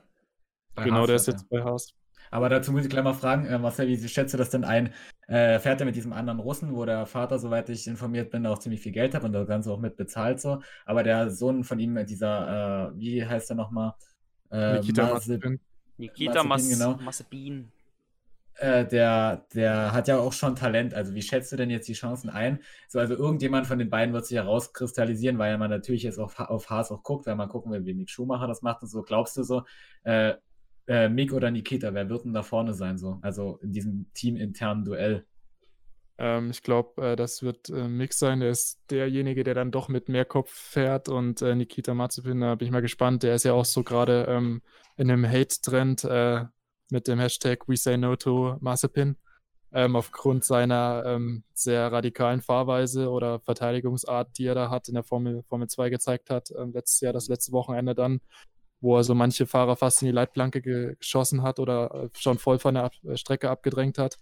Bei 0.75 0.85
genau, 0.85 0.99
Haas 0.99 1.07
der 1.07 1.17
ist 1.17 1.27
jetzt 1.27 1.49
bei 1.49 1.63
Haas. 1.63 1.95
Aber 2.31 2.49
dazu 2.49 2.71
muss 2.73 2.85
ich 2.85 2.91
gleich 2.91 3.03
mal 3.03 3.15
fragen, 3.15 3.47
äh, 3.47 3.59
Marcel, 3.59 3.89
wie 3.89 4.09
schätzt 4.09 4.35
du 4.35 4.39
das 4.39 4.51
denn 4.51 4.65
ein? 4.65 4.93
Äh, 5.27 5.59
fährt 5.59 5.81
er 5.81 5.87
mit 5.87 5.97
diesem 5.97 6.13
anderen 6.13 6.39
Russen, 6.41 6.75
wo 6.75 6.85
der 6.85 7.07
Vater, 7.07 7.39
soweit 7.39 7.69
ich 7.69 7.87
informiert 7.87 8.31
bin, 8.31 8.47
auch 8.47 8.59
ziemlich 8.59 8.81
viel 8.81 8.93
Geld 8.93 9.15
hat 9.15 9.25
und 9.25 9.33
das 9.33 9.47
Ganze 9.49 9.73
auch 9.73 9.81
mit 9.81 9.97
bezahlt 9.97 10.41
so. 10.41 10.61
Aber 10.87 11.03
der 11.03 11.31
Sohn 11.31 11.65
von 11.65 11.79
ihm, 11.81 12.05
dieser, 12.07 12.91
äh, 12.93 12.99
wie 12.99 13.25
heißt 13.25 13.51
er 13.51 13.57
nochmal? 13.57 13.95
Äh, 14.51 14.75
Nikita 14.75 15.05
Mazep- 15.05 15.13
Mazepin. 15.13 15.61
Nikita 15.97 16.43
Mazepin, 16.45 16.79
genau. 16.79 16.97
Mazepin. 16.99 17.73
äh, 18.55 18.87
der, 18.87 19.47
der 19.55 19.93
hat 19.93 20.09
ja 20.09 20.19
auch 20.19 20.33
schon 20.33 20.55
Talent. 20.55 20.95
Also 20.95 21.15
wie 21.15 21.23
schätzt 21.23 21.51
du 21.53 21.57
denn 21.57 21.71
jetzt 21.71 21.89
die 21.89 21.95
Chancen 21.95 22.29
ein? 22.31 22.61
So, 22.89 22.99
also 22.99 23.15
irgendjemand 23.15 23.67
von 23.67 23.79
den 23.79 23.91
beiden 23.91 24.13
wird 24.15 24.27
sich 24.27 24.37
herauskristallisieren, 24.37 25.39
weil 25.39 25.57
man 25.59 25.71
natürlich 25.71 26.03
jetzt 26.03 26.19
auf, 26.19 26.39
auf 26.39 26.69
Haas 26.71 26.91
auch 26.91 27.03
guckt, 27.03 27.27
weil 27.27 27.37
man 27.37 27.49
gucken 27.49 27.73
will, 27.73 27.85
wie 27.87 27.95
Mick 27.95 28.11
Schumacher 28.11 28.47
das 28.47 28.63
macht 28.63 28.83
und 28.83 28.89
so. 28.89 29.03
Glaubst 29.03 29.37
du 29.37 29.43
so, 29.43 29.63
äh, 30.05 30.35
äh, 30.87 31.09
Mick 31.09 31.33
oder 31.33 31.51
Nikita, 31.51 31.95
wer 31.95 32.09
wird 32.09 32.25
denn 32.25 32.33
da 32.33 32.43
vorne 32.43 32.75
sein 32.75 32.99
so? 32.99 33.19
Also 33.23 33.59
in 33.63 33.73
diesem 33.73 34.07
teaminternen 34.15 34.85
Duell. 34.85 35.27
Ähm, 36.21 36.51
ich 36.51 36.63
glaube, 36.63 37.13
äh, 37.13 37.17
das 37.17 37.43
wird 37.43 37.71
äh, 37.71 37.89
Mix 37.89 38.19
sein. 38.19 38.41
Der 38.41 38.51
ist 38.51 38.79
derjenige, 38.91 39.43
der 39.43 39.55
dann 39.55 39.71
doch 39.71 39.89
mit 39.89 40.11
mehr 40.11 40.27
Kopf 40.27 40.53
fährt. 40.53 41.09
Und 41.09 41.41
äh, 41.41 41.55
Nikita 41.55 41.95
Mazepin, 41.95 42.41
da 42.41 42.55
bin 42.57 42.67
ich 42.67 42.73
mal 42.73 42.83
gespannt. 42.83 43.23
Der 43.23 43.35
ist 43.35 43.45
ja 43.45 43.55
auch 43.55 43.65
so 43.65 43.83
gerade 43.83 44.27
ähm, 44.29 44.61
in 44.99 45.11
einem 45.11 45.27
Hate-Trend 45.27 46.05
äh, 46.05 46.45
mit 46.91 47.09
dem 47.09 47.19
Hashtag 47.19 47.67
We 47.69 47.77
Say 47.77 47.97
No 47.97 48.17
to 48.17 48.59
Mazepin. 48.61 49.17
Ähm, 49.73 49.97
aufgrund 49.97 50.45
seiner 50.45 51.05
ähm, 51.07 51.45
sehr 51.55 51.91
radikalen 51.91 52.43
Fahrweise 52.43 53.09
oder 53.09 53.41
Verteidigungsart, 53.41 54.37
die 54.37 54.47
er 54.47 54.57
da 54.57 54.69
hat 54.69 54.89
in 54.89 54.95
der 54.95 55.05
Formel, 55.05 55.43
Formel 55.45 55.69
2 55.69 55.89
gezeigt 55.91 56.29
hat, 56.29 56.51
ähm, 56.59 56.73
letztes 56.73 57.01
Jahr, 57.01 57.13
das 57.13 57.29
letzte 57.29 57.53
Wochenende 57.53 57.95
dann, 57.95 58.21
wo 58.81 58.97
er 58.97 59.05
so 59.05 59.15
manche 59.15 59.47
Fahrer 59.47 59.77
fast 59.77 60.03
in 60.03 60.07
die 60.07 60.13
Leitplanke 60.13 60.63
geschossen 60.63 61.43
hat 61.43 61.59
oder 61.59 61.95
äh, 61.95 62.09
schon 62.19 62.39
voll 62.39 62.59
von 62.59 62.75
der 62.75 62.85
Ab 62.85 62.95
Strecke 63.15 63.51
abgedrängt 63.51 63.99
hat. 63.99 64.19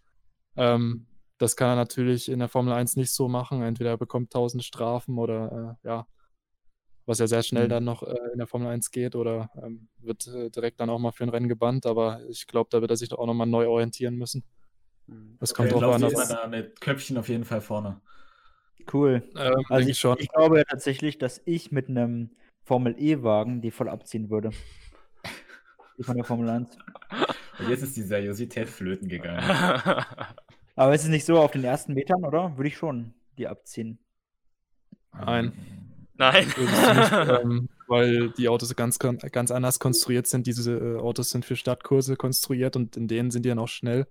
Ähm, 0.57 1.07
das 1.39 1.57
kann 1.57 1.71
er 1.71 1.77
natürlich 1.77 2.29
in 2.29 2.41
der 2.41 2.49
Formel 2.49 2.73
1 2.73 2.97
nicht 2.97 3.13
so 3.13 3.29
machen. 3.29 3.63
Entweder 3.63 3.91
er 3.91 3.99
bekommt 3.99 4.33
tausend 4.33 4.65
Strafen 4.65 5.19
oder 5.19 5.77
äh, 5.83 5.89
ja, 5.89 6.07
was 7.07 7.21
ja 7.21 7.27
sehr 7.29 7.43
schnell 7.43 7.67
mhm. 7.67 7.71
dann 7.71 7.85
noch 7.85 8.03
äh, 8.03 8.17
in 8.33 8.39
der 8.39 8.49
Formel 8.49 8.69
1 8.69 8.91
geht 8.91 9.15
oder 9.15 9.51
ähm, 9.63 9.89
wird 9.99 10.27
äh, 10.27 10.51
direkt 10.51 10.81
dann 10.81 10.91
auch 10.91 10.99
mal 10.99 11.13
für 11.13 11.25
ein 11.25 11.31
Rennen 11.31 11.49
gebannt. 11.49 11.87
Aber 11.87 12.21
ich 12.29 12.47
glaube, 12.49 12.69
da 12.71 12.81
wird 12.81 12.91
er 12.91 12.97
sich 12.97 13.13
auch 13.13 13.27
nochmal 13.27 13.47
neu 13.47 13.69
orientieren 13.69 14.17
müssen. 14.17 14.43
Mhm. 15.07 15.37
Das 15.39 15.55
kommt 15.55 15.73
okay, 15.73 15.81
drauf 15.81 15.95
an. 15.95 16.03
Ist 16.03 16.29
da 16.29 16.49
mit 16.49 16.81
Köpfchen 16.81 17.17
auf 17.17 17.29
jeden 17.29 17.45
Fall 17.45 17.61
vorne. 17.61 18.01
Cool. 18.93 19.23
Ähm, 19.37 19.65
also 19.69 19.89
ich, 19.89 20.23
ich, 20.23 20.33
glaube 20.33 20.65
tatsächlich, 20.69 21.19
dass 21.19 21.41
ich 21.45 21.71
mit 21.71 21.89
einem 21.89 22.31
Formel 22.69 22.95
E-Wagen 22.99 23.63
die 23.63 23.71
voll 23.71 23.89
abziehen 23.89 24.29
würde. 24.29 24.51
Die 25.97 26.03
von 26.03 26.17
der 26.17 26.25
Formel 26.25 26.51
1. 26.51 26.77
Und 27.59 27.69
jetzt 27.71 27.83
ist 27.83 27.97
die 27.97 28.03
Seriosität 28.03 28.69
flöten 28.69 29.09
gegangen. 29.09 29.41
Aber 30.77 30.95
ist 30.95 31.03
es 31.03 31.09
nicht 31.09 31.25
so 31.25 31.39
auf 31.39 31.51
den 31.51 31.65
ersten 31.65 31.95
Metern, 31.95 32.25
oder? 32.25 32.57
Würde 32.59 32.69
ich 32.69 32.77
schon 32.77 33.15
die 33.39 33.49
abziehen. 33.49 33.99
Nein. 35.13 35.53
Nein. 36.15 36.47
Nicht, 36.47 37.13
ähm, 37.13 37.69
weil 37.87 38.31
die 38.33 38.49
Autos 38.49 38.77
ganz, 38.77 38.99
ganz 38.99 39.51
anders 39.51 39.79
konstruiert 39.79 40.27
sind. 40.27 40.47
Diese 40.47 40.77
äh, 40.77 40.97
Autos 40.99 41.31
sind 41.31 41.47
für 41.47 41.57
Stadtkurse 41.57 42.17
konstruiert 42.17 42.77
und 42.77 42.99
in 42.99 43.09
denen 43.09 43.31
sind 43.31 43.45
die 43.45 43.49
dann 43.49 43.59
auch 43.59 43.69
schnell. 43.69 44.07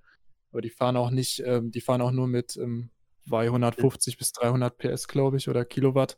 Aber 0.51 0.61
die 0.61 0.71
fahren 0.71 0.97
auch 0.97 1.11
nicht, 1.11 1.43
ähm, 1.45 1.71
die 1.71 1.81
fahren 1.81 2.01
auch 2.01 2.11
nur 2.11 2.27
mit 2.27 2.57
ähm, 2.57 2.89
250 3.29 4.17
bis 4.17 4.31
300 4.31 4.77
PS, 4.77 5.07
glaube 5.07 5.37
ich, 5.37 5.47
oder 5.47 5.63
Kilowatt. 5.63 6.17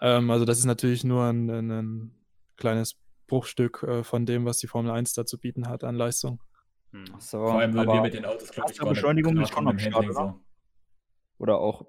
Ähm, 0.00 0.30
also 0.30 0.44
das 0.44 0.58
ist 0.58 0.64
natürlich 0.64 1.04
nur 1.04 1.24
ein, 1.24 1.50
ein, 1.50 1.70
ein 1.70 2.14
kleines 2.56 2.96
Bruchstück 3.26 3.82
äh, 3.82 4.04
von 4.04 4.26
dem, 4.26 4.44
was 4.44 4.58
die 4.58 4.66
Formel 4.66 4.90
1 4.90 5.14
da 5.14 5.24
zu 5.24 5.38
bieten 5.38 5.68
hat 5.68 5.84
an 5.84 5.96
Leistung. 5.96 6.42
Hm. 6.92 7.04
So, 7.18 7.38
Vor 7.38 7.58
allem 7.58 7.74
würden 7.74 7.92
wir 7.92 8.02
mit 8.02 8.14
den 8.14 8.24
Autos, 8.24 8.50
glaube 8.50 8.72
ich, 8.72 8.78
Beschleunigung 8.78 9.40
ist 9.40 9.52
schon 9.52 9.66
am 9.66 9.78
Start, 9.78 10.04
oder? 10.04 10.12
So. 10.12 10.40
Oder 11.38 11.58
auch, 11.58 11.86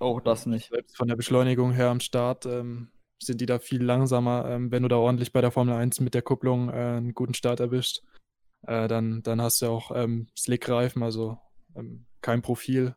auch 0.00 0.20
das 0.20 0.46
nicht. 0.46 0.68
Selbst 0.68 0.96
von 0.96 1.08
der 1.08 1.16
Beschleunigung 1.16 1.72
her 1.72 1.88
am 1.88 2.00
Start 2.00 2.46
ähm, 2.46 2.90
sind 3.18 3.40
die 3.40 3.46
da 3.46 3.58
viel 3.58 3.82
langsamer. 3.82 4.48
Ähm, 4.48 4.70
wenn 4.70 4.82
du 4.82 4.88
da 4.88 4.96
ordentlich 4.96 5.32
bei 5.32 5.40
der 5.40 5.50
Formel 5.50 5.74
1 5.74 6.00
mit 6.00 6.14
der 6.14 6.22
Kupplung 6.22 6.68
äh, 6.68 6.72
einen 6.72 7.14
guten 7.14 7.34
Start 7.34 7.60
erwischt, 7.60 8.02
äh, 8.66 8.86
dann, 8.88 9.22
dann 9.22 9.40
hast 9.40 9.62
du 9.62 9.66
auch 9.66 9.90
ähm, 9.94 10.28
Slick-Reifen, 10.36 11.02
also 11.02 11.38
ähm, 11.74 12.06
kein 12.20 12.42
Profil, 12.42 12.94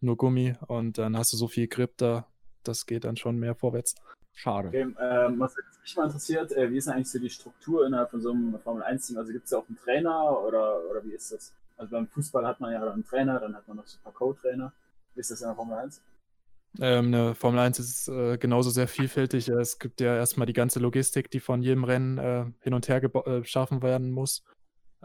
nur 0.00 0.16
Gummi 0.16 0.54
und 0.66 0.98
dann 0.98 1.16
hast 1.16 1.32
du 1.32 1.36
so 1.36 1.48
viel 1.48 1.68
Grip 1.68 1.96
da, 1.98 2.26
das 2.68 2.86
geht 2.86 3.04
dann 3.04 3.16
schon 3.16 3.38
mehr 3.38 3.54
vorwärts. 3.54 3.94
Schade. 4.32 4.68
Okay, 4.68 4.82
äh, 4.82 5.38
was 5.38 5.54
mich 5.82 5.96
mal 5.96 6.06
interessiert, 6.06 6.52
äh, 6.52 6.70
wie 6.70 6.78
ist 6.78 6.86
denn 6.86 6.94
eigentlich 6.94 7.10
so 7.10 7.18
die 7.18 7.30
Struktur 7.30 7.86
innerhalb 7.86 8.10
von 8.10 8.20
so 8.20 8.32
einem 8.32 8.58
Formel-1-Team? 8.58 9.16
Also 9.16 9.32
gibt 9.32 9.44
es 9.44 9.50
da 9.50 9.58
auch 9.58 9.68
einen 9.68 9.78
Trainer 9.78 10.40
oder, 10.40 10.80
oder 10.90 11.04
wie 11.04 11.12
ist 11.12 11.32
das? 11.32 11.54
Also 11.76 11.92
beim 11.92 12.08
Fußball 12.08 12.46
hat 12.46 12.60
man 12.60 12.72
ja 12.72 12.92
einen 12.92 13.04
Trainer, 13.04 13.38
dann 13.38 13.54
hat 13.54 13.66
man 13.68 13.76
noch 13.76 13.86
so 13.86 13.98
ein 13.98 14.02
paar 14.02 14.12
Co-Trainer. 14.12 14.72
Wie 15.14 15.20
ist 15.20 15.30
das 15.30 15.40
in 15.40 15.48
der 15.48 15.54
Formel 15.54 15.76
1? 15.76 16.02
Ähm, 16.80 17.06
eine 17.06 17.34
Formel 17.34 17.60
1 17.60 17.78
ist 17.78 18.08
äh, 18.08 18.36
genauso 18.36 18.70
sehr 18.70 18.88
vielfältig. 18.88 19.48
Es 19.48 19.78
gibt 19.78 20.00
ja 20.00 20.16
erstmal 20.16 20.46
die 20.46 20.52
ganze 20.52 20.80
Logistik, 20.80 21.30
die 21.30 21.40
von 21.40 21.62
jedem 21.62 21.84
Rennen 21.84 22.18
äh, 22.18 22.46
hin 22.60 22.74
und 22.74 22.88
her 22.88 23.00
geschaffen 23.00 23.78
äh, 23.78 23.82
werden 23.82 24.10
muss. 24.10 24.42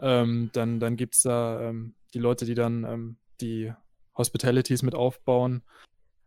Ähm, 0.00 0.50
dann 0.52 0.80
dann 0.80 0.96
gibt 0.96 1.14
es 1.14 1.22
da 1.22 1.60
ähm, 1.60 1.94
die 2.14 2.18
Leute, 2.18 2.44
die 2.44 2.54
dann 2.54 2.84
ähm, 2.84 3.16
die 3.40 3.72
Hospitalities 4.16 4.82
mit 4.82 4.94
aufbauen. 4.94 5.62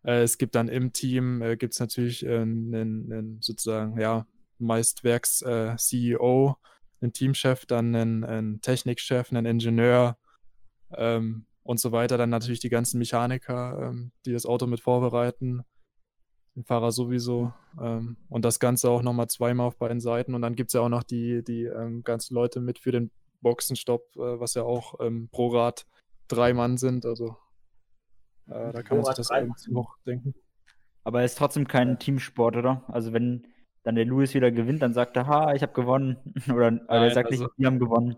Äh, 0.03 0.23
es 0.23 0.37
gibt 0.37 0.55
dann 0.55 0.67
im 0.67 0.93
Team, 0.93 1.41
äh, 1.41 1.57
gibt 1.57 1.73
es 1.73 1.79
natürlich 1.79 2.27
einen, 2.27 2.73
einen, 2.73 3.41
sozusagen, 3.41 3.99
ja, 3.99 4.25
meist 4.59 5.03
Werks-CEO, 5.03 6.49
äh, 6.49 7.03
einen 7.03 7.13
Teamchef, 7.13 7.65
dann 7.65 7.95
einen, 7.95 8.23
einen 8.23 8.61
Technikchef, 8.61 9.31
einen 9.31 9.45
Ingenieur 9.45 10.17
ähm, 10.95 11.45
und 11.63 11.79
so 11.79 11.91
weiter. 11.91 12.17
Dann 12.17 12.29
natürlich 12.29 12.59
die 12.59 12.69
ganzen 12.69 12.97
Mechaniker, 12.99 13.89
ähm, 13.89 14.11
die 14.25 14.31
das 14.31 14.45
Auto 14.45 14.67
mit 14.67 14.79
vorbereiten, 14.79 15.63
den 16.55 16.63
Fahrer 16.63 16.91
sowieso. 16.91 17.53
Ähm, 17.81 18.17
und 18.29 18.45
das 18.45 18.59
Ganze 18.59 18.89
auch 18.89 19.01
nochmal 19.01 19.27
zweimal 19.27 19.67
auf 19.67 19.77
beiden 19.77 19.99
Seiten. 19.99 20.33
Und 20.33 20.41
dann 20.41 20.55
gibt 20.55 20.69
es 20.69 20.73
ja 20.73 20.81
auch 20.81 20.89
noch 20.89 21.03
die, 21.03 21.43
die 21.43 21.63
ähm, 21.63 22.03
ganzen 22.03 22.35
Leute 22.35 22.61
mit 22.61 22.79
für 22.79 22.91
den 22.91 23.11
Boxenstopp, 23.41 24.15
äh, 24.15 24.39
was 24.39 24.53
ja 24.53 24.63
auch 24.63 24.99
ähm, 24.99 25.29
pro 25.31 25.49
Rad 25.49 25.85
drei 26.27 26.53
Mann 26.53 26.77
sind. 26.77 27.05
Also 27.05 27.37
äh, 28.47 28.71
da 28.71 28.83
kann 28.83 28.97
man 28.97 29.05
sich 29.05 29.15
das 29.15 29.29
irgendwie 29.29 29.71
noch 29.71 29.97
denken. 30.05 30.33
Aber 31.03 31.21
es 31.23 31.33
ist 31.33 31.37
trotzdem 31.37 31.67
kein 31.67 31.99
Teamsport, 31.99 32.55
oder? 32.55 32.83
Also 32.87 33.13
wenn 33.13 33.47
dann 33.83 33.95
der 33.95 34.05
Lewis 34.05 34.33
wieder 34.33 34.51
gewinnt, 34.51 34.81
dann 34.81 34.93
sagt 34.93 35.17
er, 35.17 35.27
ha, 35.27 35.53
ich 35.53 35.61
habe 35.61 35.73
gewonnen. 35.73 36.17
oder 36.49 36.71
Nein, 36.71 36.87
er 36.87 37.11
sagt 37.11 37.31
also, 37.31 37.43
nicht, 37.43 37.53
wir 37.57 37.67
haben 37.67 37.79
gewonnen. 37.79 38.17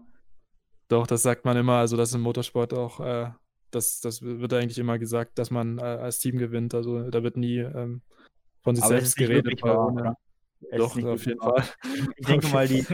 Doch, 0.87 1.07
das 1.07 1.23
sagt 1.23 1.45
man 1.45 1.57
immer. 1.57 1.77
Also 1.77 1.97
das 1.97 2.09
ist 2.09 2.15
im 2.15 2.21
Motorsport 2.21 2.73
auch, 2.73 2.99
äh, 2.99 3.31
das, 3.71 3.99
das 4.01 4.21
wird 4.21 4.53
eigentlich 4.53 4.77
immer 4.77 4.99
gesagt, 4.99 5.39
dass 5.39 5.49
man 5.49 5.79
äh, 5.79 5.81
als 5.81 6.19
Team 6.19 6.37
gewinnt. 6.37 6.75
Also 6.75 7.09
da 7.09 7.23
wird 7.23 7.37
nie 7.37 7.57
ähm, 7.57 8.01
von 8.61 8.75
sich 8.75 8.83
Aber 8.83 8.93
selbst 8.93 9.17
geredet. 9.17 9.61
Wahr, 9.63 9.91
oder? 9.91 10.17
Doch, 10.77 10.95
auf 11.03 11.25
jeden 11.25 11.39
Fall. 11.39 11.63
Ich 12.17 12.25
denke 12.27 12.47
mal, 12.47 12.67
die, 12.67 12.85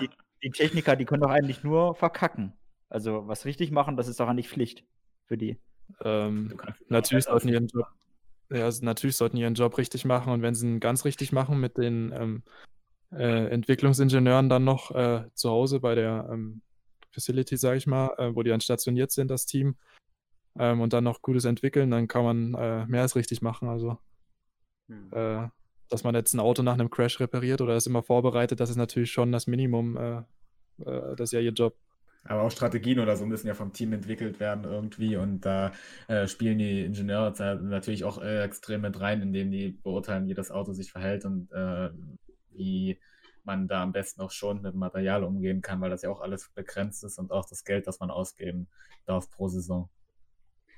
die, 0.00 0.10
die 0.42 0.50
Techniker, 0.50 0.96
die 0.96 1.04
können 1.04 1.22
doch 1.22 1.30
eigentlich 1.30 1.64
nur 1.64 1.94
verkacken. 1.94 2.52
Also 2.88 3.26
was 3.26 3.44
richtig 3.44 3.70
machen, 3.70 3.96
das 3.96 4.08
ist 4.08 4.20
doch 4.20 4.28
eigentlich 4.28 4.48
Pflicht 4.48 4.84
für 5.26 5.36
die. 5.36 5.58
Ähm, 6.02 6.58
natürlich 6.88 7.24
sollten 7.24 7.48
ihren 7.48 7.68
Job, 7.68 7.86
ja, 8.50 8.70
natürlich 8.80 9.16
sollten 9.16 9.36
ihren 9.36 9.54
Job 9.54 9.76
richtig 9.78 10.04
machen 10.04 10.32
und 10.32 10.42
wenn 10.42 10.54
sie 10.54 10.66
ihn 10.66 10.80
ganz 10.80 11.04
richtig 11.04 11.32
machen 11.32 11.60
mit 11.60 11.78
den 11.78 12.12
ähm, 12.12 12.42
äh, 13.12 13.46
Entwicklungsingenieuren 13.48 14.48
dann 14.48 14.64
noch 14.64 14.90
äh, 14.94 15.24
zu 15.34 15.50
Hause 15.50 15.80
bei 15.80 15.94
der 15.94 16.28
ähm, 16.30 16.62
Facility, 17.12 17.56
sage 17.56 17.78
ich 17.78 17.86
mal, 17.86 18.14
äh, 18.18 18.34
wo 18.34 18.42
die 18.42 18.50
dann 18.50 18.60
stationiert 18.60 19.10
sind, 19.10 19.30
das 19.30 19.46
Team, 19.46 19.76
ähm, 20.58 20.80
und 20.80 20.92
dann 20.92 21.04
noch 21.04 21.22
Gutes 21.22 21.44
entwickeln, 21.44 21.90
dann 21.90 22.08
kann 22.08 22.24
man 22.24 22.54
äh, 22.54 22.86
mehr 22.86 23.02
als 23.02 23.16
richtig 23.16 23.42
machen. 23.42 23.68
Also, 23.68 23.98
hm. 24.88 25.10
Äh, 25.12 25.48
dass 25.88 26.02
man 26.02 26.14
jetzt 26.14 26.34
ein 26.34 26.40
Auto 26.40 26.62
nach 26.62 26.74
einem 26.74 26.90
Crash 26.90 27.20
repariert 27.20 27.60
oder 27.60 27.74
es 27.74 27.86
immer 27.86 28.02
vorbereitet, 28.02 28.58
das 28.58 28.70
ist 28.70 28.76
natürlich 28.76 29.12
schon 29.12 29.32
das 29.32 29.46
Minimum. 29.46 29.96
Äh, 29.96 30.22
das 30.78 31.20
ist 31.20 31.32
ja 31.32 31.40
ihr 31.40 31.52
Job. 31.52 31.76
Aber 32.28 32.42
auch 32.42 32.50
Strategien 32.50 33.00
oder 33.00 33.16
so 33.16 33.26
müssen 33.26 33.46
ja 33.46 33.54
vom 33.54 33.72
Team 33.72 33.92
entwickelt 33.92 34.40
werden 34.40 34.64
irgendwie 34.64 35.16
und 35.16 35.40
da 35.40 35.72
äh, 36.08 36.26
spielen 36.26 36.58
die 36.58 36.84
Ingenieure 36.84 37.32
natürlich 37.62 38.04
auch 38.04 38.20
äh, 38.20 38.42
extrem 38.42 38.82
mit 38.82 39.00
rein, 39.00 39.22
indem 39.22 39.50
die 39.50 39.70
beurteilen, 39.70 40.28
wie 40.28 40.34
das 40.34 40.50
Auto 40.50 40.72
sich 40.72 40.90
verhält 40.90 41.24
und 41.24 41.50
äh, 41.52 41.90
wie 42.50 42.98
man 43.44 43.68
da 43.68 43.82
am 43.82 43.92
besten 43.92 44.20
auch 44.20 44.30
schon 44.30 44.60
mit 44.62 44.74
Material 44.74 45.22
umgehen 45.22 45.62
kann, 45.62 45.80
weil 45.80 45.90
das 45.90 46.02
ja 46.02 46.10
auch 46.10 46.20
alles 46.20 46.50
begrenzt 46.54 47.04
ist 47.04 47.18
und 47.18 47.30
auch 47.30 47.46
das 47.48 47.64
Geld, 47.64 47.86
das 47.86 48.00
man 48.00 48.10
ausgeben 48.10 48.66
darf 49.04 49.30
pro 49.30 49.48
Saison. 49.48 49.88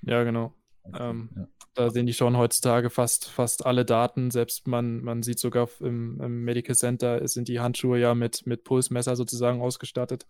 Ja, 0.02 0.23
genau. 0.23 0.55
Ähm, 0.99 1.31
ja. 1.35 1.49
Da 1.75 1.90
sehen 1.90 2.07
die 2.07 2.14
schon 2.14 2.37
heutzutage 2.37 2.90
fast, 2.90 3.28
fast 3.28 3.67
alle 3.67 3.85
Daten. 3.85 4.31
Selbst 4.31 4.67
man, 4.67 5.02
man 5.02 5.23
sieht 5.23 5.38
sogar 5.38 5.69
im, 5.81 6.21
im 6.21 6.45
Medical 6.45 6.75
Center 6.75 7.26
sind 7.26 7.49
die 7.49 7.61
Handschuhe 7.61 7.99
ja 7.99 8.14
mit, 8.14 8.47
mit 8.47 8.64
Pulsmesser 8.64 9.17
sozusagen 9.17 9.61
ausgestattet 9.61 10.26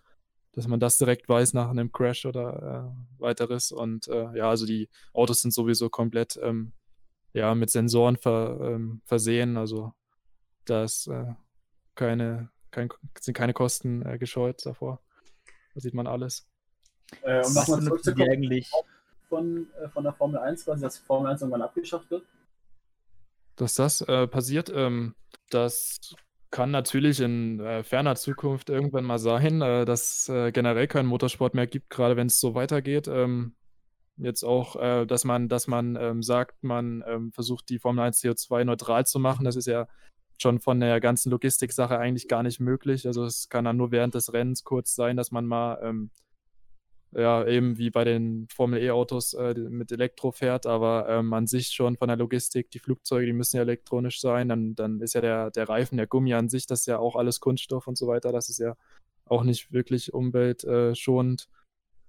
dass 0.52 0.66
man 0.66 0.80
das 0.80 0.98
direkt 0.98 1.28
weiß 1.28 1.52
nach 1.54 1.70
einem 1.70 1.92
Crash 1.92 2.26
oder 2.26 2.92
äh, 3.18 3.20
weiteres. 3.20 3.72
Und 3.72 4.08
äh, 4.08 4.36
ja, 4.36 4.50
also 4.50 4.66
die 4.66 4.88
Autos 5.12 5.42
sind 5.42 5.52
sowieso 5.52 5.88
komplett 5.88 6.38
ähm, 6.42 6.72
ja, 7.32 7.54
mit 7.54 7.70
Sensoren 7.70 8.16
ver, 8.16 8.58
ähm, 8.60 9.02
versehen. 9.04 9.56
Also 9.56 9.92
da 10.64 10.84
äh, 10.84 11.34
keine, 11.94 12.50
kein, 12.70 12.88
sind 13.20 13.34
keine 13.34 13.52
Kosten 13.52 14.04
äh, 14.04 14.18
gescheut 14.18 14.64
davor. 14.64 15.00
Da 15.74 15.80
sieht 15.80 15.94
man 15.94 16.06
alles. 16.06 16.46
Äh, 17.22 17.44
und 17.44 17.54
nochmal 17.54 17.82
zurückzukommen 17.82 18.30
eigentlich 18.30 18.70
von, 19.28 19.68
äh, 19.82 19.88
von 19.88 20.04
der 20.04 20.12
Formel 20.12 20.38
1, 20.38 20.64
quasi, 20.64 20.82
dass 20.82 20.98
die 20.98 21.04
Formel 21.04 21.30
1 21.30 21.42
irgendwann 21.42 21.62
abgeschafft 21.62 22.10
wird? 22.10 22.26
Dass 23.56 23.74
das 23.74 24.00
äh, 24.02 24.26
passiert, 24.26 24.70
ähm, 24.74 25.14
das 25.50 26.14
kann 26.50 26.70
natürlich 26.70 27.20
in 27.20 27.60
äh, 27.60 27.82
ferner 27.82 28.16
Zukunft 28.16 28.70
irgendwann 28.70 29.04
mal 29.04 29.18
sein, 29.18 29.60
äh, 29.62 29.84
dass 29.84 30.28
äh, 30.28 30.52
generell 30.52 30.86
kein 30.86 31.06
Motorsport 31.06 31.54
mehr 31.54 31.66
gibt, 31.66 31.90
gerade 31.90 32.16
wenn 32.16 32.28
es 32.28 32.40
so 32.40 32.54
weitergeht. 32.54 33.08
Ähm, 33.08 33.54
jetzt 34.16 34.44
auch, 34.44 34.76
äh, 34.76 35.06
dass 35.06 35.24
man, 35.24 35.48
dass 35.48 35.66
man 35.66 35.96
ähm, 35.96 36.22
sagt, 36.22 36.62
man 36.62 37.04
ähm, 37.06 37.32
versucht 37.32 37.68
die 37.68 37.78
Formel 37.78 38.04
1 38.04 38.22
CO2 38.22 38.64
neutral 38.64 39.06
zu 39.06 39.18
machen. 39.18 39.44
Das 39.44 39.56
ist 39.56 39.66
ja 39.66 39.86
schon 40.40 40.60
von 40.60 40.80
der 40.80 41.00
ganzen 41.00 41.30
Logistik-Sache 41.30 41.98
eigentlich 41.98 42.28
gar 42.28 42.42
nicht 42.42 42.60
möglich. 42.60 43.06
Also 43.06 43.24
es 43.24 43.48
kann 43.48 43.64
dann 43.64 43.76
nur 43.76 43.90
während 43.90 44.14
des 44.14 44.32
Rennens 44.32 44.64
kurz 44.64 44.94
sein, 44.94 45.16
dass 45.16 45.30
man 45.30 45.46
mal 45.46 45.78
ähm, 45.82 46.10
ja, 47.12 47.46
eben 47.46 47.78
wie 47.78 47.90
bei 47.90 48.04
den 48.04 48.46
Formel 48.50 48.82
E-Autos 48.82 49.34
äh, 49.34 49.54
mit 49.54 49.90
Elektro 49.92 50.30
fährt, 50.30 50.66
aber 50.66 51.08
ähm, 51.08 51.32
an 51.32 51.46
sich 51.46 51.68
schon 51.68 51.96
von 51.96 52.08
der 52.08 52.16
Logistik, 52.16 52.70
die 52.70 52.78
Flugzeuge, 52.78 53.26
die 53.26 53.32
müssen 53.32 53.56
ja 53.56 53.62
elektronisch 53.62 54.20
sein, 54.20 54.48
dann, 54.48 54.74
dann 54.74 55.00
ist 55.00 55.14
ja 55.14 55.20
der, 55.20 55.50
der 55.50 55.68
Reifen, 55.68 55.96
der 55.96 56.06
Gummi 56.06 56.34
an 56.34 56.48
sich, 56.48 56.66
das 56.66 56.80
ist 56.80 56.86
ja 56.86 56.98
auch 56.98 57.16
alles 57.16 57.40
Kunststoff 57.40 57.86
und 57.86 57.96
so 57.96 58.06
weiter, 58.06 58.30
das 58.32 58.48
ist 58.48 58.58
ja 58.58 58.76
auch 59.24 59.42
nicht 59.42 59.72
wirklich 59.72 60.12
umweltschonend. 60.12 61.48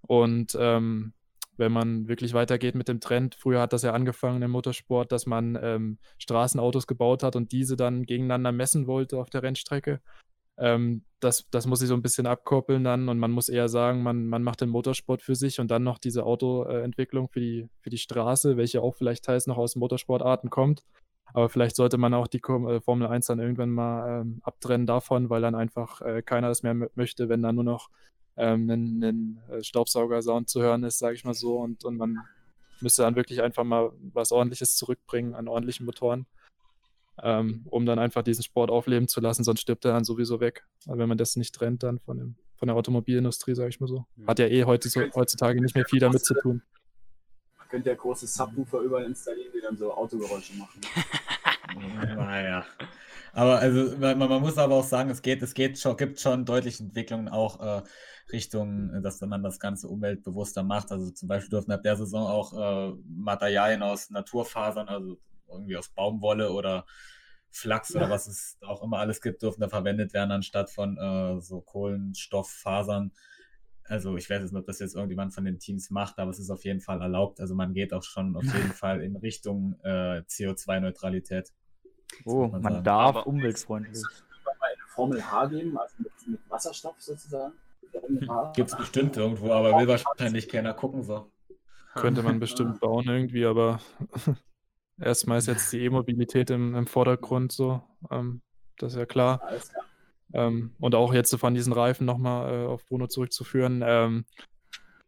Und 0.01 0.57
ähm, 0.59 1.13
wenn 1.57 1.71
man 1.71 2.07
wirklich 2.07 2.33
weitergeht 2.33 2.75
mit 2.75 2.87
dem 2.87 3.01
Trend, 3.01 3.35
früher 3.35 3.59
hat 3.59 3.73
das 3.73 3.83
ja 3.83 3.91
angefangen 3.91 4.41
im 4.41 4.51
Motorsport, 4.51 5.11
dass 5.11 5.25
man 5.25 5.57
ähm, 5.61 5.97
Straßenautos 6.17 6.87
gebaut 6.87 7.21
hat 7.21 7.35
und 7.35 7.51
diese 7.51 7.75
dann 7.75 8.05
gegeneinander 8.05 8.51
messen 8.51 8.87
wollte 8.87 9.17
auf 9.17 9.29
der 9.29 9.43
Rennstrecke. 9.43 10.01
Ähm, 10.59 11.03
das, 11.19 11.49
das 11.51 11.67
muss 11.67 11.81
ich 11.81 11.87
so 11.87 11.93
ein 11.93 12.01
bisschen 12.01 12.27
abkoppeln 12.27 12.83
dann 12.83 13.09
und 13.09 13.17
man 13.17 13.31
muss 13.31 13.49
eher 13.49 13.69
sagen, 13.69 14.03
man, 14.03 14.27
man 14.27 14.43
macht 14.43 14.61
den 14.61 14.69
Motorsport 14.69 15.21
für 15.21 15.35
sich 15.35 15.59
und 15.59 15.69
dann 15.71 15.83
noch 15.83 15.97
diese 15.97 16.25
Autoentwicklung 16.25 17.29
für 17.29 17.39
die, 17.39 17.69
für 17.81 17.89
die 17.89 17.97
Straße, 17.97 18.57
welche 18.57 18.81
auch 18.81 18.95
vielleicht 18.95 19.25
teils 19.25 19.47
noch 19.47 19.57
aus 19.57 19.75
Motorsportarten 19.75 20.49
kommt. 20.49 20.83
Aber 21.33 21.49
vielleicht 21.49 21.75
sollte 21.75 21.97
man 21.97 22.13
auch 22.13 22.27
die 22.27 22.39
äh, 22.39 22.81
Formel 22.81 23.07
1 23.07 23.27
dann 23.27 23.39
irgendwann 23.39 23.69
mal 23.69 24.21
ähm, 24.21 24.39
abtrennen 24.43 24.87
davon, 24.87 25.29
weil 25.29 25.41
dann 25.41 25.55
einfach 25.55 26.01
äh, 26.01 26.21
keiner 26.21 26.47
das 26.47 26.63
mehr 26.63 26.75
möchte, 26.95 27.29
wenn 27.29 27.41
dann 27.41 27.55
nur 27.55 27.63
noch 27.63 27.89
ähm, 28.35 28.69
ein, 28.69 29.03
ein 29.03 29.39
äh, 29.49 29.63
Staubsauger-Sound 29.63 30.49
zu 30.49 30.61
hören 30.61 30.83
ist, 30.83 30.99
sage 30.99 31.15
ich 31.15 31.25
mal 31.25 31.33
so. 31.33 31.57
Und, 31.59 31.85
und 31.85 31.97
man 31.97 32.17
müsste 32.81 33.03
dann 33.03 33.15
wirklich 33.15 33.41
einfach 33.41 33.63
mal 33.63 33.91
was 34.13 34.31
Ordentliches 34.31 34.75
zurückbringen 34.75 35.35
an 35.35 35.47
ordentlichen 35.47 35.85
Motoren 35.85 36.25
ähm, 37.23 37.65
um 37.69 37.85
dann 37.85 37.99
einfach 37.99 38.23
diesen 38.23 38.43
Sport 38.43 38.69
aufleben 38.69 39.07
zu 39.07 39.21
lassen, 39.21 39.43
sonst 39.43 39.61
stirbt 39.61 39.85
er 39.85 39.93
dann 39.93 40.03
sowieso 40.03 40.39
weg. 40.39 40.65
Aber 40.87 40.97
wenn 40.97 41.09
man 41.09 41.17
das 41.17 41.35
nicht 41.35 41.55
trennt 41.55 41.83
dann 41.83 41.99
von, 41.99 42.17
dem, 42.17 42.35
von 42.55 42.67
der 42.67 42.75
Automobilindustrie, 42.75 43.55
sage 43.55 43.69
ich 43.69 43.79
mal 43.79 43.87
so. 43.87 44.05
Mhm. 44.15 44.27
Hat 44.27 44.39
ja 44.39 44.47
eh 44.47 44.63
heute 44.63 44.89
so, 44.89 45.01
heutzutage 45.15 45.61
nicht 45.61 45.75
mehr 45.75 45.85
viel 45.85 45.99
damit 45.99 46.23
zu 46.23 46.33
tun. 46.35 46.61
Man 47.57 47.67
könnte 47.69 47.89
ja 47.89 47.95
große 47.95 48.27
Subwoofer 48.27 48.79
überall 48.79 49.05
installieren, 49.05 49.51
die 49.55 49.61
dann 49.61 49.77
so 49.77 49.93
Autogeräusche 49.93 50.53
machen. 50.57 50.81
naja. 52.15 52.65
Aber 53.33 53.59
also 53.59 53.97
man, 53.97 54.17
man, 54.17 54.41
muss 54.41 54.57
aber 54.57 54.75
auch 54.75 54.83
sagen, 54.83 55.09
es 55.09 55.21
geht, 55.21 55.41
es 55.41 55.53
geht 55.53 55.77
schon, 55.77 55.95
gibt 55.97 56.19
schon 56.19 56.45
deutliche 56.45 56.83
Entwicklungen 56.83 57.29
auch 57.29 57.59
äh, 57.59 57.83
Richtung, 58.31 59.01
dass 59.01 59.21
man 59.21 59.43
das 59.43 59.59
Ganze 59.59 59.87
umweltbewusster 59.87 60.63
macht. 60.63 60.91
Also 60.91 61.11
zum 61.11 61.27
Beispiel 61.27 61.49
dürfen 61.49 61.71
ab 61.71 61.83
der 61.83 61.95
Saison 61.95 62.25
auch 62.27 62.53
äh, 62.53 62.93
Materialien 63.07 63.83
aus 63.83 64.09
Naturfasern, 64.09 64.87
also 64.87 65.17
irgendwie 65.49 65.77
aus 65.77 65.89
Baumwolle 65.89 66.51
oder 66.51 66.85
Flachs 67.51 67.93
ja. 67.93 68.01
oder 68.01 68.09
was 68.09 68.27
es 68.27 68.57
auch 68.61 68.83
immer 68.83 68.99
alles 68.99 69.21
gibt, 69.21 69.41
dürfen 69.41 69.61
da 69.61 69.69
verwendet 69.69 70.13
werden, 70.13 70.31
anstatt 70.31 70.69
von 70.69 70.97
äh, 70.97 71.41
so 71.41 71.61
Kohlenstofffasern. 71.61 73.11
Also 73.83 74.15
ich 74.17 74.29
weiß 74.29 74.41
jetzt 74.41 74.51
nicht, 74.51 74.59
ob 74.59 74.67
das 74.67 74.79
jetzt 74.79 74.95
irgendjemand 74.95 75.33
von 75.33 75.45
den 75.45 75.57
Teams 75.57 75.89
macht, 75.89 76.19
aber 76.19 76.29
es 76.29 76.37
ist 76.37 76.51
auf 76.51 76.63
jeden 76.63 76.79
Fall 76.79 77.01
erlaubt. 77.01 77.39
Also 77.39 77.55
man 77.55 77.73
geht 77.73 77.91
auch 77.91 78.03
schon 78.03 78.35
auf 78.35 78.43
jeden 78.43 78.71
Fall 78.73 79.01
in 79.01 79.15
Richtung 79.15 79.79
äh, 79.83 80.21
CO2-Neutralität. 80.27 81.51
Oh, 82.25 82.47
man, 82.47 82.61
man 82.61 82.83
darf 82.83 83.15
aber 83.15 83.27
umweltfreundlich. 83.27 84.03
Eine 84.45 84.87
Formel 84.89 85.23
H 85.23 85.45
geben, 85.47 85.77
also 85.77 85.95
mit, 85.99 86.11
mit 86.27 86.49
Wasserstoff 86.49 86.95
sozusagen. 86.99 87.53
Gibt 88.53 88.69
es 88.69 88.77
bestimmt 88.77 89.17
irgendwo, 89.17 89.51
aber 89.51 89.77
will 89.79 89.87
wahrscheinlich 89.87 90.47
keiner 90.47 90.73
gucken 90.73 91.03
so. 91.03 91.31
Könnte 91.95 92.21
man 92.21 92.39
bestimmt 92.39 92.79
bauen 92.79 93.07
irgendwie, 93.07 93.45
aber 93.45 93.79
Erstmal 95.01 95.37
ist 95.37 95.47
jetzt 95.47 95.71
die 95.71 95.79
E-Mobilität 95.79 96.49
im, 96.49 96.75
im, 96.75 96.87
Vordergrund 96.87 97.51
so, 97.51 97.81
ähm, 98.11 98.41
das 98.77 98.93
ist 98.93 98.99
ja 98.99 99.05
klar. 99.05 99.41
Ähm, 100.33 100.73
und 100.79 100.95
auch 100.95 101.13
jetzt 101.13 101.35
von 101.35 101.53
diesen 101.53 101.73
Reifen 101.73 102.05
nochmal 102.05 102.53
äh, 102.53 102.65
auf 102.67 102.85
Bruno 102.85 103.07
zurückzuführen, 103.07 103.83
ähm, 103.85 104.25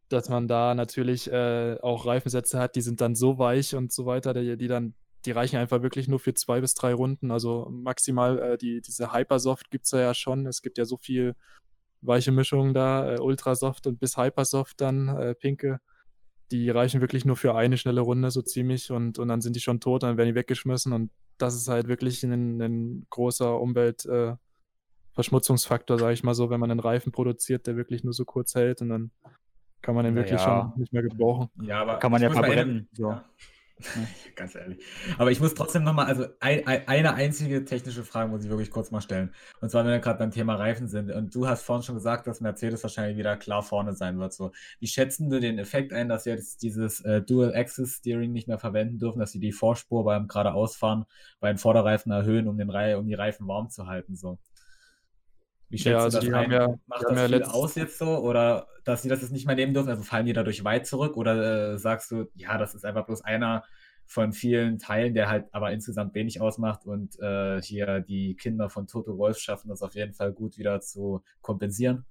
dass 0.10 0.30
man 0.30 0.48
da 0.48 0.74
natürlich 0.76 1.32
äh, 1.32 1.78
auch 1.82 2.06
Reifensätze 2.06 2.60
hat, 2.60 2.76
die 2.76 2.82
sind 2.82 3.02
dann 3.02 3.16
so 3.16 3.38
weich 3.38 3.76
und 3.76 3.92
so 3.92 4.06
weiter, 4.06 4.34
die, 4.34 4.58
die 4.58 4.68
dann, 4.68 4.94
die 5.26 5.32
reichen 5.32 5.58
einfach 5.58 5.82
wirklich 5.82 6.08
nur 6.08 6.20
für 6.20 6.34
zwei 6.34 6.62
bis 6.62 6.74
drei 6.74 6.94
Runden. 6.94 7.32
Also 7.32 7.68
maximal 7.70 8.40
äh, 8.40 8.58
die, 8.58 8.82
diese 8.82 9.14
Hypersoft 9.14 9.70
gibt 9.72 9.86
es 9.86 9.92
ja 9.92 10.14
schon. 10.14 10.46
Es 10.48 10.62
gibt 10.62 10.78
ja 10.78 10.86
so 10.86 10.98
viel 10.98 11.36
weiche 12.02 12.32
Mischungen 12.32 12.74
da, 12.74 13.14
äh, 13.14 13.20
Ultrasoft 13.20 13.88
und 13.88 14.00
bis 14.00 14.18
Hypersoft 14.18 14.82
dann, 14.82 15.08
äh, 15.10 15.36
pinke 15.36 15.80
die 16.52 16.70
reichen 16.70 17.02
wirklich 17.02 17.26
nur 17.26 17.38
für 17.38 17.56
eine 17.56 17.78
schnelle 17.78 18.02
Runde 18.02 18.30
so 18.30 18.42
ziemlich 18.42 18.92
und, 18.92 19.18
und 19.20 19.30
dann 19.30 19.42
sind 19.42 19.56
die 19.56 19.62
schon 19.62 19.80
tot, 19.80 20.04
dann 20.04 20.18
werden 20.18 20.30
die 20.30 20.36
weggeschmissen 20.36 20.94
und 20.94 21.10
das 21.38 21.56
ist 21.56 21.68
halt 21.68 21.88
wirklich 21.88 22.24
ein, 22.24 22.62
ein 22.62 23.08
großer 23.10 23.60
Umweltverschmutzungsfaktor, 23.60 25.98
äh, 25.98 26.00
sage 26.00 26.14
ich 26.14 26.24
mal 26.24 26.36
so, 26.36 26.50
wenn 26.50 26.60
man 26.60 26.70
einen 26.70 26.80
Reifen 26.80 27.12
produziert, 27.12 27.66
der 27.68 27.78
wirklich 27.78 28.04
nur 28.04 28.14
so 28.14 28.26
kurz 28.26 28.56
hält 28.56 28.82
und 28.82 28.90
dann 28.90 29.12
kann 29.82 29.96
man 29.96 30.06
den 30.06 30.14
naja. 30.14 30.26
wirklich 30.26 30.42
schon 30.42 30.74
nicht 30.76 30.94
mehr 30.94 31.02
gebrauchen. 31.02 31.50
Ja, 31.64 31.82
aber 31.82 31.98
kann 31.98 32.12
man 32.12 32.22
ja 32.22 32.30
verbrennen. 32.30 32.88
So. 32.94 33.10
Ja. 33.10 33.26
Ganz 34.36 34.56
ehrlich. 34.56 34.84
Aber 35.18 35.32
ich 35.32 35.40
muss 35.40 35.54
trotzdem 35.54 35.84
nochmal, 35.84 36.06
also 36.06 36.26
ein, 36.40 36.66
ein, 36.68 36.88
eine 36.88 37.14
einzige 37.14 37.66
technische 37.66 38.04
Frage 38.04 38.30
muss 38.30 38.44
ich 38.44 38.50
wirklich 38.50 38.72
kurz 38.72 38.92
mal 38.92 39.02
stellen. 39.02 39.34
Und 39.60 39.70
zwar, 39.70 39.84
wenn 39.84 39.92
wir 39.92 40.00
gerade 40.00 40.20
beim 40.20 40.32
Thema 40.32 40.56
Reifen 40.56 40.88
sind. 40.88 41.12
Und 41.12 41.34
du 41.36 41.48
hast 41.48 41.64
vorhin 41.64 41.84
schon 41.84 41.96
gesagt, 41.96 42.28
dass 42.28 42.42
Mercedes 42.42 42.84
wahrscheinlich 42.84 43.18
wieder 43.18 43.38
klar 43.38 43.64
vorne 43.64 43.94
sein 43.94 44.20
wird. 44.20 44.34
So, 44.34 44.52
wie 44.80 44.88
schätzen 44.88 45.30
du 45.30 45.40
den 45.40 45.60
Effekt 45.60 45.94
ein, 45.94 46.10
dass 46.10 46.26
wir 46.26 46.34
jetzt 46.34 46.64
dieses 46.64 47.02
äh, 47.02 47.22
Dual-Axis-Steering 47.22 48.32
nicht 48.32 48.48
mehr 48.48 48.60
verwenden 48.60 49.00
dürfen, 49.00 49.20
dass 49.20 49.32
sie 49.32 49.40
die 49.40 49.52
Vorspur 49.52 50.04
beim 50.04 50.28
geradeausfahren 50.28 51.06
bei 51.40 51.50
den 51.50 51.58
Vorderreifen 51.58 52.12
erhöhen, 52.12 52.48
um, 52.48 52.58
den 52.58 52.70
Re 52.70 52.98
um 52.98 53.08
die 53.08 53.14
Reifen 53.14 53.48
warm 53.48 53.70
zu 53.70 53.88
halten? 53.88 54.16
So. 54.16 54.38
Wie 55.72 55.78
schätzt 55.78 55.86
ja, 55.86 56.00
also 56.00 56.20
du 56.20 56.26
das 56.30 56.36
ein? 56.36 56.52
Ja, 56.52 56.68
Macht 56.86 57.04
das 57.04 57.18
ja 57.18 57.28
viel 57.28 57.44
aus 57.44 57.76
jetzt 57.76 57.98
so? 57.98 58.18
Oder 58.18 58.68
dass 58.84 59.04
sie 59.04 59.10
das 59.10 59.22
jetzt 59.22 59.32
nicht 59.32 59.48
mehr 59.48 59.56
nehmen 59.56 59.74
dürfen? 59.74 59.90
Also 59.90 60.04
fallen 60.04 60.26
die 60.26 60.34
dadurch 60.34 60.66
weit 60.66 60.86
zurück? 60.86 61.16
Oder 61.16 61.74
äh, 61.74 61.78
sagst 61.78 62.12
du, 62.12 62.30
ja, 62.36 62.58
das 62.58 62.76
ist 62.76 62.86
einfach 62.86 63.06
bloß 63.06 63.24
einer 63.24 63.64
von 64.06 64.34
vielen 64.34 64.78
Teilen, 64.80 65.14
der 65.14 65.30
halt 65.30 65.46
aber 65.54 65.72
insgesamt 65.72 66.14
wenig 66.14 66.42
ausmacht 66.42 66.86
und 66.86 67.18
äh, 67.20 67.62
hier 67.62 68.02
die 68.02 68.36
Kinder 68.36 68.70
von 68.70 68.86
Toto 68.86 69.18
Wolf 69.18 69.38
schaffen 69.38 69.70
das 69.70 69.82
auf 69.82 69.96
jeden 69.96 70.14
Fall 70.14 70.34
gut 70.34 70.58
wieder 70.58 70.82
zu 70.82 71.24
kompensieren? 71.42 72.06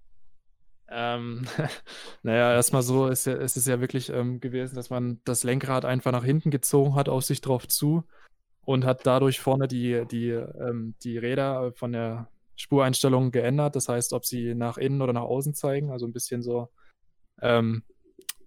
Ähm, 0.88 1.44
naja, 2.23 2.55
erstmal 2.55 2.81
so 2.81 3.09
ist, 3.09 3.27
ja, 3.27 3.35
ist 3.35 3.59
es 3.59 3.66
ja 3.66 3.81
wirklich 3.81 4.09
ähm, 4.09 4.40
gewesen, 4.40 4.77
dass 4.77 4.88
man 4.88 5.20
das 5.25 5.44
Lenkrad 5.44 5.85
einfach 5.85 6.12
nach 6.12 6.25
hinten 6.25 6.51
gezogen 6.51 6.94
hat, 6.94 7.11
auf 7.11 7.25
sich 7.25 7.42
drauf 7.42 7.68
zu 7.68 8.05
und 8.62 8.87
hat 8.87 9.07
dadurch 9.07 9.38
vorne 9.38 9.68
die, 9.68 10.07
die, 10.11 10.31
ähm, 10.31 10.94
die 11.05 11.18
Räder 11.18 11.73
von 11.75 11.92
der 11.92 12.29
Spureinstellungen 12.61 13.33
geändert. 13.33 13.75
Das 13.75 13.88
heißt, 13.88 14.12
ob 14.12 14.27
sie 14.27 14.55
nach 14.55 14.77
innen 14.77 15.01
oder 15.01 15.14
nach 15.14 15.23
außen 15.23 15.55
zeigen. 15.55 15.90
Also 15.90 16.07
ein 16.07 16.12
bisschen 16.12 16.42
so, 16.42 16.68
ähm, 17.40 17.85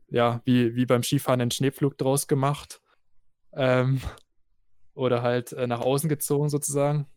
ja, 0.07 0.41
wie, 0.45 0.75
wie 0.75 0.85
beim 0.85 1.01
Skifahren 1.01 1.41
einen 1.41 1.49
Schneepflug 1.49 1.97
draus 1.97 2.27
gemacht. 2.27 2.79
Ähm, 3.53 3.99
oder 4.93 5.23
halt 5.23 5.53
äh, 5.53 5.65
nach 5.65 5.81
außen 5.81 6.09
gezogen 6.09 6.49
sozusagen. 6.49 7.07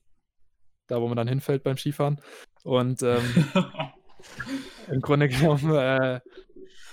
Da, 0.86 1.02
wo 1.02 1.08
man 1.08 1.18
dann 1.18 1.28
hinfällt 1.28 1.64
beim 1.64 1.76
Skifahren. 1.76 2.22
Und 2.64 3.02
ähm, 3.02 3.22
im 4.90 5.02
Grunde 5.02 5.28
genommen 5.28 5.74
äh, 5.74 6.20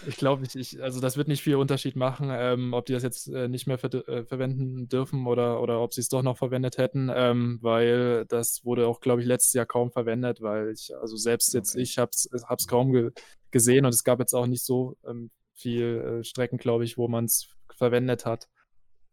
ich 0.08 0.18
glaube, 0.18 0.46
ich, 0.46 0.56
ich, 0.56 0.84
also 0.84 1.00
das 1.00 1.18
wird 1.18 1.28
nicht 1.28 1.44
viel 1.44 1.56
Unterschied 1.56 1.96
machen, 1.96 2.30
ähm, 2.32 2.74
ob 2.74 2.86
die 2.86 2.94
das 2.94 3.04
jetzt 3.04 3.28
äh, 3.28 3.48
nicht 3.48 3.68
mehr 3.68 3.78
ver 3.78 3.94
äh, 3.94 4.26
verwenden 4.26 4.88
dürfen 4.89 5.28
oder, 5.28 5.62
oder 5.62 5.82
ob 5.82 5.94
sie 5.94 6.02
es 6.02 6.10
doch 6.10 6.22
noch 6.22 6.38
verwendet 6.38 6.78
hätten, 6.78 7.10
ähm, 7.13 7.60
weil 7.62 8.26
das 8.28 8.63
wurde 8.63 8.88
auch, 8.88 9.00
glaube 9.00 9.22
ich, 9.22 9.28
letztes 9.28 9.54
Jahr 9.54 9.66
kaum 9.66 9.92
verwendet, 9.92 10.42
weil 10.42 10.72
ich, 10.72 10.96
also 11.00 11.16
selbst 11.16 11.54
jetzt 11.54 11.76
ich 11.76 11.98
habe 11.98 12.12
es 12.12 12.68
kaum 12.68 12.92
ge 12.92 13.12
gesehen 13.52 13.86
und 13.86 13.94
es 13.94 14.04
gab 14.04 14.20
jetzt 14.20 14.34
auch 14.34 14.48
nicht 14.48 14.66
so 14.66 14.98
ähm, 15.08 15.30
viel 15.54 16.20
äh, 16.22 16.24
Strecken, 16.24 16.58
glaube 16.58 16.86
ich, 16.86 16.98
wo 16.98 17.08
man 17.08 17.26
es 17.26 17.50
verwendet 17.76 18.26
hat. 18.26 18.48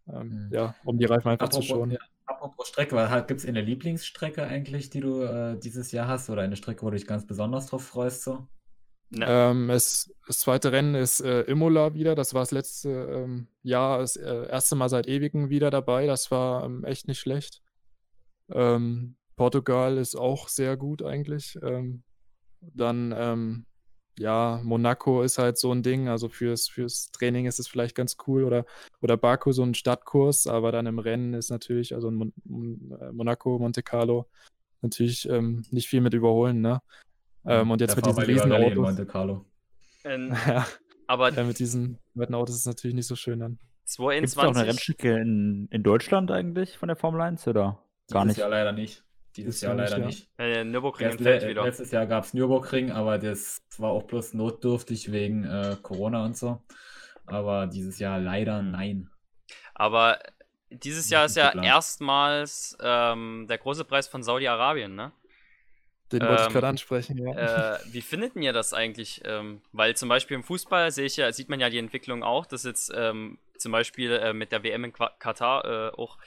Mhm. 0.07 0.49
Ja, 0.53 0.75
um 0.85 0.99
die 0.99 1.05
Reifen 1.05 1.29
einfach 1.29 1.47
apropos, 1.47 1.67
zu 1.67 1.75
schonen. 1.75 1.91
Ja, 1.93 1.99
apropos 2.27 2.69
Strecke, 2.69 3.25
gibt 3.27 3.41
es 3.41 3.47
eine 3.47 3.61
Lieblingsstrecke 3.61 4.45
eigentlich, 4.45 4.91
die 4.91 5.01
du 5.01 5.23
äh, 5.23 5.59
dieses 5.59 5.93
Jahr 5.93 6.09
hast 6.09 6.31
oder 6.31 6.43
eine 6.43 6.57
Strecke, 6.57 6.83
wo 6.83 6.91
du 6.91 6.97
dich 6.97 7.07
ganz 7.07 7.27
besonders 7.27 7.67
drauf 7.67 7.85
freust? 7.85 8.23
So? 8.23 8.47
Ähm, 9.19 9.71
es, 9.71 10.15
das 10.27 10.41
zweite 10.41 10.73
Rennen 10.73 10.95
ist 10.95 11.21
äh, 11.21 11.43
Imola 11.43 11.95
wieder. 11.95 12.15
Das 12.15 12.35
war 12.35 12.43
das 12.43 12.53
letzte 12.53 12.91
ähm, 12.91 13.49
Jahr, 13.63 13.99
das 13.99 14.17
äh, 14.17 14.49
erste 14.49 14.77
Mal 14.77 14.89
seit 14.89 15.09
Ewigen 15.09 15.51
wieder 15.51 15.71
dabei. 15.71 16.07
Das 16.07 16.31
war 16.31 16.65
ähm, 16.65 16.85
echt 16.85 17.09
nicht 17.09 17.19
schlecht. 17.19 17.63
Ähm, 18.51 19.17
Portugal 19.37 19.99
ist 19.99 20.15
auch 20.15 20.49
sehr 20.49 20.77
gut 20.77 21.03
eigentlich. 21.03 21.59
Ähm, 21.63 22.05
dann, 22.61 23.13
ähm, 23.17 23.67
ja, 24.19 24.61
Monaco 24.63 25.23
ist 25.23 25.39
halt 25.39 25.59
so 25.59 25.73
ein 25.73 25.83
Ding. 25.83 26.09
Also 26.09 26.29
fürs, 26.29 26.69
fürs 26.69 27.11
Training 27.11 27.47
ist 27.47 27.59
es 27.59 27.67
vielleicht 27.67 27.97
ganz 27.97 28.17
cool. 28.29 28.45
Oder, 28.45 28.65
oder 29.01 29.17
Baku 29.17 29.51
so 29.51 29.65
ein 29.65 29.75
Stadtkurs. 29.75 30.47
Aber 30.47 30.71
dann 30.71 30.87
im 30.87 31.01
Rennen 31.01 31.35
ist 31.35 31.51
natürlich, 31.51 31.95
also 31.95 32.13
Mon 32.13 32.33
äh, 32.47 33.11
Monaco, 33.13 33.59
Monte 33.59 33.83
Carlo, 33.83 34.29
natürlich 34.83 35.29
nicht 35.71 35.89
viel 35.89 36.01
mit 36.01 36.15
überholen. 36.15 36.63
Ne? 36.63 36.81
Ähm, 37.47 37.71
und 37.71 37.81
jetzt 37.81 37.97
mit 37.97 38.07
diesen 38.07 38.23
Riesenautos. 38.23 38.77
Monte 38.77 39.07
Carlo. 39.07 39.45
Ähm, 40.05 40.35
ja, 40.47 40.67
aber 41.07 41.33
ja, 41.33 41.45
mit 41.45 41.59
diesen 41.59 41.99
weiten 42.15 42.35
Autos 42.35 42.55
ist 42.55 42.61
es 42.63 42.67
natürlich 42.67 42.95
nicht 42.95 43.07
so 43.07 43.17
schön 43.17 43.41
dann. 43.41 43.59
22. 43.85 44.21
Gibt 44.21 44.29
es 44.29 44.39
auch 44.39 44.55
eine 44.57 44.69
Rennstrecke 44.69 45.17
in, 45.17 45.69
in 45.71 45.83
Deutschland 45.83 46.31
eigentlich 46.31 46.79
von 46.79 46.89
der 46.89 46.97
Formel 46.97 47.21
1 47.21 47.49
oder 47.49 47.83
gar 48.11 48.25
nicht? 48.25 48.39
Ja, 48.39 48.47
leider 48.47 48.73
nicht. 48.73 49.05
Dieses 49.37 49.57
Ist 49.57 49.63
Jahr 49.63 49.75
leider 49.75 49.99
ja. 49.99 50.07
nicht. 50.07 50.29
Äh, 50.39 50.65
Nürburgring 50.65 51.07
Erst 51.07 51.21
le 51.21 51.49
wieder. 51.49 51.65
letztes 51.65 51.91
Jahr 51.93 52.07
gab 52.07 52.25
es 52.25 52.35
Nürburgring, 52.35 52.91
aber 52.91 53.19
das 53.19 53.63
war 53.79 53.91
auch 53.91 54.05
bloß 54.05 54.35
notdürftig 54.35 55.13
wegen 55.13 55.45
äh, 55.45 55.77
Corona 55.83 56.25
und 56.25 56.37
so. 56.37 56.63
Aber 57.27 57.67
dieses 57.67 57.99
Jahr 58.01 58.21
leider 58.21 58.63
nein. 58.63 59.09
Aber 59.75 60.19
dieses 60.71 61.11
Jahr 61.11 61.27
ist 61.27 61.37
ja 61.37 61.47
geplant. 61.47 61.67
erstmals 61.67 62.77
ähm, 62.83 63.47
der 63.49 63.59
große 63.59 63.85
Preis 63.85 64.09
von 64.09 64.23
Saudi-Arabien, 64.23 64.95
ne? 64.95 65.13
Den 66.13 66.27
wollte 66.27 66.43
ich 66.43 66.49
Ähm, 66.49 66.53
gerade 66.53 66.69
ansprechen, 66.69 67.19
ja. 67.19 67.33
Äh, 67.33 67.79
wie 67.93 68.03
findet 68.03 68.37
ihr 68.37 68.53
das 68.53 68.73
eigentlich? 68.75 69.23
Ähm, 69.25 69.63
weil 69.73 69.97
zum 69.97 70.09
Beispiel 70.09 70.35
im 70.37 70.45
Fußball 70.45 70.91
sehe 70.91 71.07
ich 71.07 71.17
ja, 71.17 71.33
sieht 71.33 71.49
man 71.49 71.61
ja 71.61 71.71
die 71.71 71.79
Entwicklung 71.79 72.23
auch, 72.25 72.47
dass 72.47 72.65
jetzt 72.65 72.93
ähm, 72.95 73.39
zum 73.59 73.73
Beispiel 73.73 74.13
äh, 74.13 74.33
mit 74.33 74.53
der 74.53 74.63
WM 74.65 74.85
in 74.85 74.93
Qua- 74.93 75.15
Katar 75.19 75.65
äh, 75.65 75.91
auch 75.97 76.19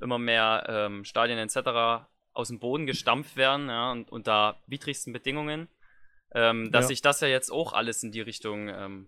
immer 0.00 0.18
mehr 0.18 0.66
ähm, 0.68 1.04
Stadien 1.04 1.38
etc. 1.38 2.08
aus 2.32 2.48
dem 2.48 2.58
Boden 2.58 2.86
gestampft 2.86 3.36
werden, 3.36 3.68
ja, 3.68 3.92
und 3.92 4.10
unter 4.12 4.56
widrigsten 4.66 5.12
Bedingungen. 5.12 5.68
Ähm, 6.34 6.70
dass 6.72 6.84
Ja. 6.84 6.88
sich 6.88 7.02
das 7.02 7.20
ja 7.20 7.28
jetzt 7.28 7.50
auch 7.50 7.72
alles 7.72 8.02
in 8.02 8.12
die 8.12 8.20
Richtung 8.20 8.68
ähm, 8.68 9.06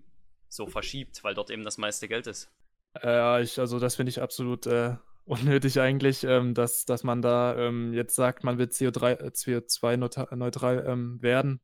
so 0.49 0.67
verschiebt, 0.67 1.23
weil 1.25 1.35
dort 1.35 1.51
eben 1.51 1.65
das 1.65 1.79
meiste 1.79 2.09
Geld 2.09 2.27
ist. 2.27 2.51
Äh, 2.95 3.07
Ja, 3.09 3.41
ich, 3.41 3.59
also 3.59 3.79
das 3.79 3.97
finde 3.97 4.11
ich 4.11 4.21
absolut 4.21 4.67
äh, 4.67 4.97
unnötig 5.25 5.81
eigentlich, 5.81 6.25
ähm, 6.25 6.55
dass, 6.55 6.85
dass 6.85 7.05
man 7.05 7.23
da 7.23 7.57
ähm, 7.57 7.93
jetzt 7.93 8.15
sagt, 8.15 8.45
man 8.45 8.59
will 8.59 8.67
CO3, 8.67 9.11
äh, 9.13 9.29
CO2-neutral 9.29 10.85
ähm, 10.87 11.23
werden 11.23 11.61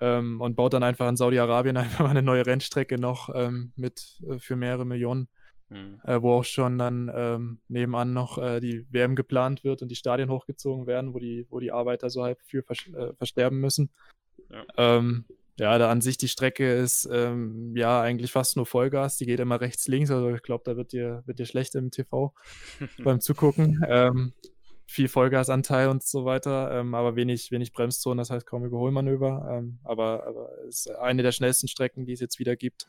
ähm, 0.00 0.40
und 0.40 0.56
baut 0.56 0.74
dann 0.74 0.82
einfach 0.82 1.08
in 1.08 1.16
Saudi-Arabien 1.16 1.76
einfach 1.76 2.00
mal 2.00 2.10
eine 2.10 2.22
neue 2.22 2.46
Rennstrecke 2.46 2.98
noch 2.98 3.30
ähm, 3.34 3.72
mit 3.76 4.20
äh, 4.28 4.38
für 4.38 4.56
mehrere 4.56 4.84
Millionen, 4.84 5.28
Hm. 5.68 6.00
äh, 6.04 6.22
wo 6.22 6.34
auch 6.34 6.44
schon 6.44 6.78
dann 6.78 7.10
ähm, 7.12 7.58
nebenan 7.66 8.12
noch 8.12 8.38
äh, 8.38 8.60
die 8.60 8.86
WM 8.92 9.16
geplant 9.16 9.64
wird 9.64 9.82
und 9.82 9.88
die 9.88 9.96
Stadien 9.96 10.30
hochgezogen 10.30 10.86
werden, 10.86 11.12
wo 11.12 11.18
die, 11.18 11.46
wo 11.50 11.58
die 11.58 11.72
Arbeiter 11.72 12.08
so 12.08 12.22
halb 12.22 12.40
für 12.42 12.62
vers 12.62 12.86
äh, 12.94 13.12
versterben 13.14 13.58
müssen. 13.58 13.90
Ja. 14.48 14.64
Ja, 15.58 15.78
da 15.78 15.90
an 15.90 16.02
sich 16.02 16.18
die 16.18 16.28
Strecke 16.28 16.74
ist 16.74 17.08
ähm, 17.10 17.74
ja 17.74 18.00
eigentlich 18.02 18.30
fast 18.30 18.56
nur 18.56 18.66
Vollgas. 18.66 19.16
Die 19.16 19.24
geht 19.24 19.40
immer 19.40 19.60
rechts, 19.60 19.88
links. 19.88 20.10
Also 20.10 20.34
ich 20.34 20.42
glaube, 20.42 20.64
da 20.64 20.76
wird 20.76 20.92
dir, 20.92 21.22
wird 21.26 21.38
dir 21.38 21.46
schlecht 21.46 21.74
im 21.74 21.90
TV 21.90 22.34
beim 23.02 23.20
Zugucken. 23.20 23.82
Ähm, 23.88 24.34
viel 24.86 25.08
Vollgasanteil 25.08 25.88
und 25.88 26.02
so 26.04 26.24
weiter, 26.24 26.70
ähm, 26.78 26.94
aber 26.94 27.16
wenig, 27.16 27.50
wenig 27.50 27.72
Bremszonen, 27.72 28.18
das 28.18 28.30
heißt 28.30 28.46
kaum 28.46 28.64
Überholmanöver. 28.64 29.48
Ähm, 29.50 29.80
aber, 29.82 30.26
aber 30.26 30.50
es 30.68 30.86
ist 30.86 30.90
eine 30.90 31.22
der 31.22 31.32
schnellsten 31.32 31.68
Strecken, 31.68 32.06
die 32.06 32.12
es 32.12 32.20
jetzt 32.20 32.38
wieder 32.38 32.54
gibt 32.54 32.86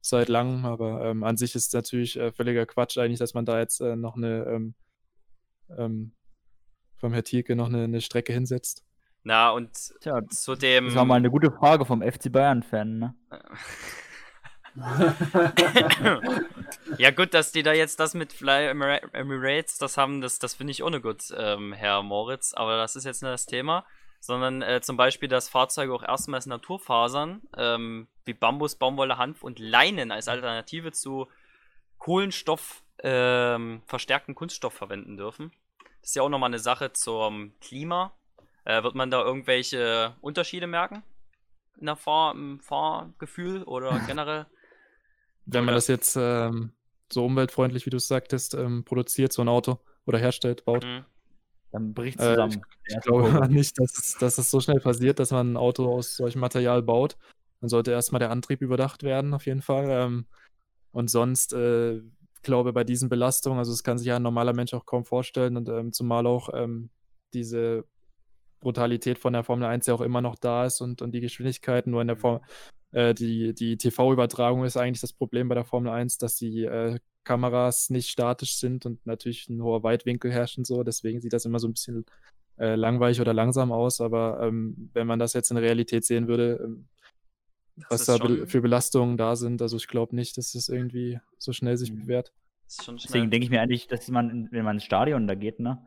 seit 0.00 0.28
langem. 0.28 0.64
Aber 0.64 1.04
ähm, 1.04 1.24
an 1.24 1.36
sich 1.36 1.54
ist 1.54 1.68
es 1.68 1.72
natürlich 1.72 2.18
äh, 2.18 2.32
völliger 2.32 2.66
Quatsch 2.66 2.98
eigentlich, 2.98 3.18
dass 3.18 3.34
man 3.34 3.46
da 3.46 3.60
jetzt 3.60 3.80
äh, 3.80 3.96
noch 3.96 4.16
eine 4.16 4.44
ähm, 4.44 4.74
ähm, 5.76 6.12
vom 6.96 7.12
Herr 7.12 7.22
Thielke 7.22 7.54
noch 7.56 7.68
eine, 7.68 7.84
eine 7.84 8.00
Strecke 8.00 8.32
hinsetzt. 8.32 8.84
Na, 9.24 9.50
und 9.50 9.70
Tja, 10.00 10.26
zu 10.28 10.54
dem. 10.54 10.86
das 10.86 10.94
war 10.94 11.04
mal 11.04 11.16
eine 11.16 11.30
gute 11.30 11.50
Frage 11.50 11.84
vom 11.84 12.00
FC 12.02 12.30
Bayern-Fan, 12.32 12.98
ne? 12.98 13.14
ja, 16.98 17.10
gut, 17.10 17.34
dass 17.34 17.52
die 17.52 17.62
da 17.62 17.72
jetzt 17.72 18.00
das 18.00 18.14
mit 18.14 18.32
Fly 18.32 18.68
Emira- 18.70 19.12
Emirates, 19.12 19.78
das 19.78 19.96
haben, 19.96 20.20
das, 20.20 20.38
das 20.38 20.54
finde 20.54 20.70
ich 20.70 20.82
ohne 20.82 21.00
gut, 21.00 21.24
ähm, 21.36 21.72
Herr 21.72 22.02
Moritz, 22.02 22.54
aber 22.54 22.76
das 22.76 22.96
ist 22.96 23.04
jetzt 23.04 23.22
nicht 23.22 23.32
das 23.32 23.46
Thema. 23.46 23.84
Sondern 24.20 24.62
äh, 24.62 24.80
zum 24.80 24.96
Beispiel, 24.96 25.28
dass 25.28 25.48
Fahrzeuge 25.48 25.94
auch 25.94 26.02
erstmals 26.02 26.46
Naturfasern 26.46 27.40
ähm, 27.56 28.08
wie 28.24 28.34
Bambus, 28.34 28.74
Baumwolle, 28.74 29.16
Hanf 29.16 29.44
und 29.44 29.60
Leinen 29.60 30.10
als 30.10 30.26
Alternative 30.26 30.90
zu 30.90 31.28
Kohlenstoff 31.98 32.82
ähm, 33.00 33.80
verstärkten 33.86 34.34
Kunststoff 34.34 34.74
verwenden 34.74 35.16
dürfen. 35.16 35.52
Das 36.00 36.10
ist 36.10 36.16
ja 36.16 36.22
auch 36.22 36.28
nochmal 36.28 36.50
eine 36.50 36.58
Sache 36.58 36.92
zum 36.92 37.52
Klima. 37.60 38.12
Äh, 38.68 38.82
wird 38.82 38.94
man 38.94 39.10
da 39.10 39.24
irgendwelche 39.24 40.14
Unterschiede 40.20 40.66
merken? 40.66 41.02
In 41.80 41.86
der 41.86 41.96
Fahr 41.96 42.34
im 42.34 42.60
Fahrgefühl 42.60 43.62
oder 43.62 43.90
generell? 44.06 44.46
Wenn 45.46 45.64
man 45.64 45.70
Oder- 45.72 45.76
das 45.76 45.86
jetzt 45.86 46.16
ähm, 46.20 46.72
so 47.10 47.24
umweltfreundlich, 47.24 47.86
wie 47.86 47.90
du 47.90 47.96
es 47.96 48.08
sagtest, 48.08 48.52
ähm, 48.52 48.84
produziert, 48.84 49.32
so 49.32 49.40
ein 49.40 49.48
Auto 49.48 49.78
oder 50.04 50.18
herstellt, 50.18 50.66
baut. 50.66 50.84
Hm. 50.84 51.04
Dann 51.72 51.94
bricht 51.94 52.20
Äh, 52.20 52.34
zusammen. 52.34 52.62
Ich 52.86 53.00
glaube 53.00 53.30
nicht, 53.50 53.78
dass 53.78 53.96
es, 53.98 54.18
dass 54.18 54.36
es 54.36 54.50
so 54.50 54.60
schnell 54.60 54.80
passiert, 54.80 55.18
dass 55.18 55.30
man 55.30 55.52
ein 55.52 55.56
Auto 55.56 55.90
aus 55.90 56.16
solchem 56.16 56.40
Material 56.40 56.82
baut. 56.82 57.16
Dann 57.60 57.70
sollte 57.70 57.90
erstmal 57.92 58.18
der 58.18 58.30
Antrieb 58.30 58.60
überdacht 58.60 59.02
werden, 59.02 59.32
auf 59.32 59.46
jeden 59.46 59.62
Fall. 59.62 59.88
Ähm, 59.88 60.26
und 60.92 61.08
sonst, 61.08 61.54
äh, 61.54 61.96
ich 61.96 62.42
glaube, 62.42 62.74
bei 62.74 62.84
diesen 62.84 63.08
Belastungen, 63.08 63.58
also 63.58 63.72
das 63.72 63.82
kann 63.82 63.96
sich 63.96 64.08
ja 64.08 64.16
ein 64.16 64.22
normaler 64.22 64.52
Mensch 64.52 64.74
auch 64.74 64.84
kaum 64.84 65.06
vorstellen 65.06 65.56
und 65.56 65.70
ähm, 65.70 65.92
zumal 65.94 66.26
auch 66.26 66.50
ähm, 66.52 66.90
diese 67.32 67.86
Brutalität 68.60 69.18
von 69.18 69.32
der 69.32 69.44
Formel 69.44 69.66
1 69.66 69.86
ja 69.86 69.94
auch 69.94 70.00
immer 70.00 70.20
noch 70.20 70.36
da 70.36 70.64
ist 70.66 70.80
und, 70.80 71.02
und 71.02 71.12
die 71.12 71.20
Geschwindigkeiten 71.20 71.90
nur 71.90 72.00
in 72.02 72.08
der 72.08 72.16
Form, 72.16 72.40
äh, 72.92 73.14
die, 73.14 73.54
die 73.54 73.76
TV-Übertragung 73.76 74.64
ist 74.64 74.76
eigentlich 74.76 75.00
das 75.00 75.12
Problem 75.12 75.48
bei 75.48 75.54
der 75.54 75.64
Formel 75.64 75.92
1, 75.92 76.18
dass 76.18 76.36
die 76.36 76.64
äh, 76.64 76.98
Kameras 77.24 77.90
nicht 77.90 78.08
statisch 78.08 78.56
sind 78.58 78.86
und 78.86 79.04
natürlich 79.06 79.48
ein 79.48 79.62
hoher 79.62 79.82
Weitwinkel 79.82 80.32
herrscht 80.32 80.58
und 80.58 80.66
so. 80.66 80.82
Deswegen 80.82 81.20
sieht 81.20 81.32
das 81.34 81.44
immer 81.44 81.58
so 81.58 81.68
ein 81.68 81.74
bisschen 81.74 82.06
äh, 82.58 82.74
langweilig 82.74 83.20
oder 83.20 83.34
langsam 83.34 83.70
aus. 83.70 84.00
Aber 84.00 84.40
ähm, 84.42 84.90
wenn 84.94 85.06
man 85.06 85.18
das 85.18 85.34
jetzt 85.34 85.50
in 85.50 85.56
der 85.56 85.64
Realität 85.64 86.04
sehen 86.04 86.26
würde, 86.26 86.60
ähm, 86.64 86.88
was 87.90 88.06
da 88.06 88.16
schon- 88.16 88.40
be 88.40 88.46
für 88.46 88.60
Belastungen 88.62 89.16
da 89.18 89.36
sind, 89.36 89.60
also 89.62 89.76
ich 89.76 89.86
glaube 89.88 90.16
nicht, 90.16 90.36
dass 90.38 90.52
das 90.52 90.68
irgendwie 90.68 91.20
so 91.36 91.52
schnell 91.52 91.76
sich 91.76 91.92
Mhm. 91.92 92.00
bewährt. 92.00 92.32
Deswegen 92.66 93.30
denke 93.30 93.44
ich 93.44 93.50
mir 93.50 93.60
eigentlich, 93.60 93.86
dass 93.86 94.08
man, 94.08 94.48
wenn 94.50 94.64
man 94.64 94.76
ins 94.76 94.84
Stadion 94.84 95.26
da 95.26 95.34
geht, 95.34 95.60
ne? 95.60 95.82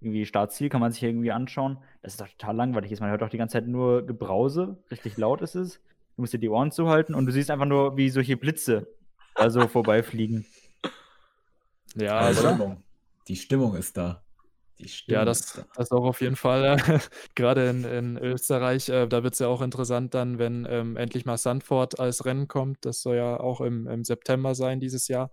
Irgendwie 0.00 0.26
Startziel 0.26 0.68
kann 0.68 0.80
man 0.80 0.92
sich 0.92 1.02
irgendwie 1.02 1.32
anschauen. 1.32 1.78
Das 2.02 2.14
ist 2.14 2.20
doch 2.20 2.28
total 2.28 2.56
langweilig. 2.56 2.92
ist. 2.92 3.00
Man 3.00 3.10
hört 3.10 3.22
doch 3.22 3.30
die 3.30 3.38
ganze 3.38 3.54
Zeit 3.54 3.66
nur 3.66 4.06
Gebrause. 4.06 4.78
Richtig 4.90 5.16
laut 5.16 5.40
ist 5.42 5.54
es. 5.54 5.80
Du 6.16 6.22
musst 6.22 6.32
dir 6.32 6.38
die 6.38 6.48
Ohren 6.48 6.70
zuhalten 6.70 7.14
und 7.14 7.26
du 7.26 7.32
siehst 7.32 7.50
einfach 7.50 7.66
nur, 7.66 7.96
wie 7.96 8.10
solche 8.10 8.36
Blitze 8.36 8.86
da 9.34 9.50
so 9.50 9.66
vorbeifliegen. 9.68 10.46
Ja, 11.94 12.18
also, 12.18 12.46
Stimmung. 12.48 12.82
Die 13.28 13.36
Stimmung 13.36 13.74
ist 13.74 13.96
da. 13.96 14.22
Die 14.78 14.88
Stimmung 14.88 15.24
ja, 15.24 15.30
ist 15.30 15.56
das, 15.56 15.64
da. 15.64 15.66
das 15.76 15.92
auch 15.92 16.04
auf 16.04 16.20
jeden 16.20 16.36
Fall. 16.36 16.78
Äh, 16.78 16.98
Gerade 17.34 17.68
in, 17.68 17.84
in 17.84 18.18
Österreich, 18.18 18.88
äh, 18.90 19.06
da 19.06 19.22
wird 19.22 19.32
es 19.32 19.40
ja 19.40 19.48
auch 19.48 19.62
interessant 19.62 20.14
dann, 20.14 20.38
wenn 20.38 20.66
ähm, 20.68 20.96
endlich 20.96 21.24
mal 21.24 21.38
Sandford 21.38 21.98
als 21.98 22.24
Rennen 22.26 22.48
kommt. 22.48 22.84
Das 22.84 23.00
soll 23.00 23.16
ja 23.16 23.40
auch 23.40 23.60
im, 23.60 23.86
im 23.86 24.04
September 24.04 24.54
sein 24.54 24.78
dieses 24.78 25.08
Jahr. 25.08 25.30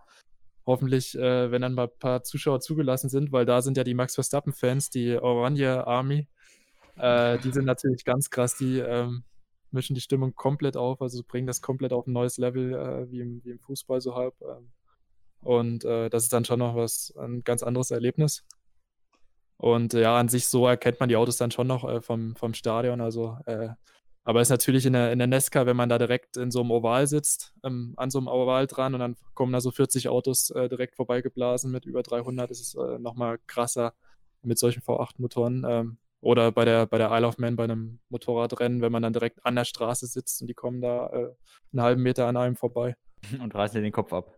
Hoffentlich, 0.65 1.17
äh, 1.17 1.51
wenn 1.51 1.61
dann 1.61 1.73
mal 1.73 1.87
ein 1.87 1.99
paar 1.99 2.23
Zuschauer 2.23 2.61
zugelassen 2.61 3.09
sind, 3.09 3.31
weil 3.31 3.45
da 3.45 3.61
sind 3.61 3.77
ja 3.77 3.83
die 3.83 3.93
Max 3.93 4.15
Verstappen-Fans, 4.15 4.89
die 4.89 5.17
Oranje 5.17 5.85
Army. 5.85 6.27
Äh, 6.95 7.39
die 7.39 7.51
sind 7.51 7.65
natürlich 7.65 8.05
ganz 8.05 8.29
krass, 8.29 8.55
die 8.55 8.79
ähm, 8.79 9.23
mischen 9.71 9.95
die 9.95 10.01
Stimmung 10.01 10.35
komplett 10.35 10.77
auf, 10.77 11.01
also 11.01 11.21
bringen 11.27 11.47
das 11.47 11.61
komplett 11.61 11.91
auf 11.91 12.07
ein 12.07 12.13
neues 12.13 12.37
Level, 12.37 12.73
äh, 12.73 13.11
wie, 13.11 13.19
im, 13.19 13.43
wie 13.43 13.51
im 13.51 13.59
Fußball 13.59 13.99
so 13.99 14.15
halb. 14.15 14.35
Ähm, 14.41 14.71
und 15.41 15.83
äh, 15.83 16.09
das 16.09 16.23
ist 16.23 16.33
dann 16.33 16.45
schon 16.45 16.59
noch 16.59 16.75
was, 16.75 17.13
ein 17.17 17.43
ganz 17.43 17.63
anderes 17.63 17.91
Erlebnis. 17.91 18.45
Und 19.57 19.93
ja, 19.93 20.17
an 20.17 20.29
sich 20.29 20.47
so 20.47 20.67
erkennt 20.67 20.99
man 20.99 21.09
die 21.09 21.15
Autos 21.15 21.37
dann 21.37 21.51
schon 21.51 21.67
noch 21.67 21.83
äh, 21.87 22.01
vom, 22.01 22.35
vom 22.35 22.53
Stadion. 22.53 23.01
Also, 23.01 23.37
äh, 23.45 23.69
aber 24.23 24.41
ist 24.41 24.49
natürlich 24.49 24.85
in 24.85 24.93
der, 24.93 25.11
in 25.11 25.19
der 25.19 25.27
Nesca, 25.27 25.65
wenn 25.65 25.75
man 25.75 25.89
da 25.89 25.97
direkt 25.97 26.37
in 26.37 26.51
so 26.51 26.61
einem 26.61 26.71
Oval 26.71 27.07
sitzt, 27.07 27.53
ähm, 27.63 27.93
an 27.97 28.09
so 28.09 28.19
einem 28.19 28.27
Oval 28.27 28.67
dran 28.67 28.93
und 28.93 29.01
dann 29.01 29.15
kommen 29.33 29.51
da 29.51 29.59
so 29.59 29.71
40 29.71 30.07
Autos 30.09 30.49
äh, 30.51 30.69
direkt 30.69 30.95
vorbeigeblasen 30.95 31.71
mit 31.71 31.85
über 31.85 32.03
300, 32.03 32.49
ist 32.49 32.61
es 32.61 32.75
äh, 32.75 32.99
nochmal 32.99 33.39
krasser 33.47 33.93
mit 34.41 34.57
solchen 34.57 34.81
V8-Motoren. 34.81 35.65
Ähm, 35.67 35.97
oder 36.21 36.53
bei 36.53 36.63
der, 36.63 36.85
bei 36.85 36.97
der 36.97 37.11
Isle 37.11 37.27
of 37.27 37.37
Man, 37.37 37.57
bei 37.57 37.65
einem 37.65 37.99
Motorradrennen, 38.07 38.81
wenn 38.81 38.93
man 38.93 39.03
dann 39.03 39.11
direkt 39.11 39.45
an 39.45 39.55
der 39.55 39.65
Straße 39.65 40.07
sitzt 40.07 40.41
und 40.41 40.47
die 40.47 40.53
kommen 40.53 40.81
da 40.81 41.07
äh, 41.07 41.33
einen 41.73 41.81
halben 41.81 42.01
Meter 42.01 42.27
an 42.27 42.37
einem 42.37 42.55
vorbei. 42.55 42.95
und 43.41 43.53
reißen 43.53 43.75
dir 43.75 43.81
den 43.81 43.91
Kopf 43.91 44.13
ab. 44.13 44.37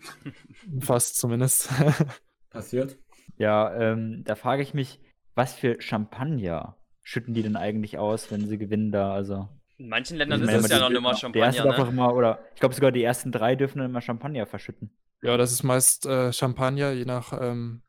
Fast 0.80 1.16
zumindest. 1.16 1.68
Passiert. 2.50 2.96
Ja, 3.38 3.74
ähm, 3.74 4.22
da 4.24 4.36
frage 4.36 4.62
ich 4.62 4.72
mich, 4.72 5.00
was 5.34 5.54
für 5.54 5.80
Champagner 5.80 6.76
schütten 7.06 7.34
die 7.34 7.42
denn 7.42 7.54
eigentlich 7.56 7.98
aus, 7.98 8.32
wenn 8.32 8.48
sie 8.48 8.58
gewinnen 8.58 8.90
da? 8.90 9.12
Also, 9.12 9.48
In 9.78 9.88
manchen 9.88 10.16
Ländern 10.16 10.42
ich 10.42 10.50
ist 10.50 10.64
es 10.64 10.70
ja 10.70 10.80
noch 10.80 10.90
immer 10.90 11.14
Der 11.14 11.34
erste 11.42 11.62
Champagner, 11.62 11.64
darf 11.64 11.86
ne? 11.86 11.92
immer, 11.92 12.14
oder 12.14 12.40
ich 12.54 12.60
glaube 12.60 12.74
sogar 12.74 12.90
die 12.90 13.02
ersten 13.04 13.30
drei 13.30 13.54
dürfen 13.54 13.78
dann 13.78 13.90
immer 13.90 14.00
Champagner 14.00 14.44
verschütten. 14.44 14.90
Ja, 15.22 15.36
das 15.36 15.52
ist 15.52 15.62
meist 15.62 16.04
äh, 16.06 16.32
Champagner, 16.32 16.90
je 16.90 17.04
nach 17.04 17.32
ähm, 17.40 17.82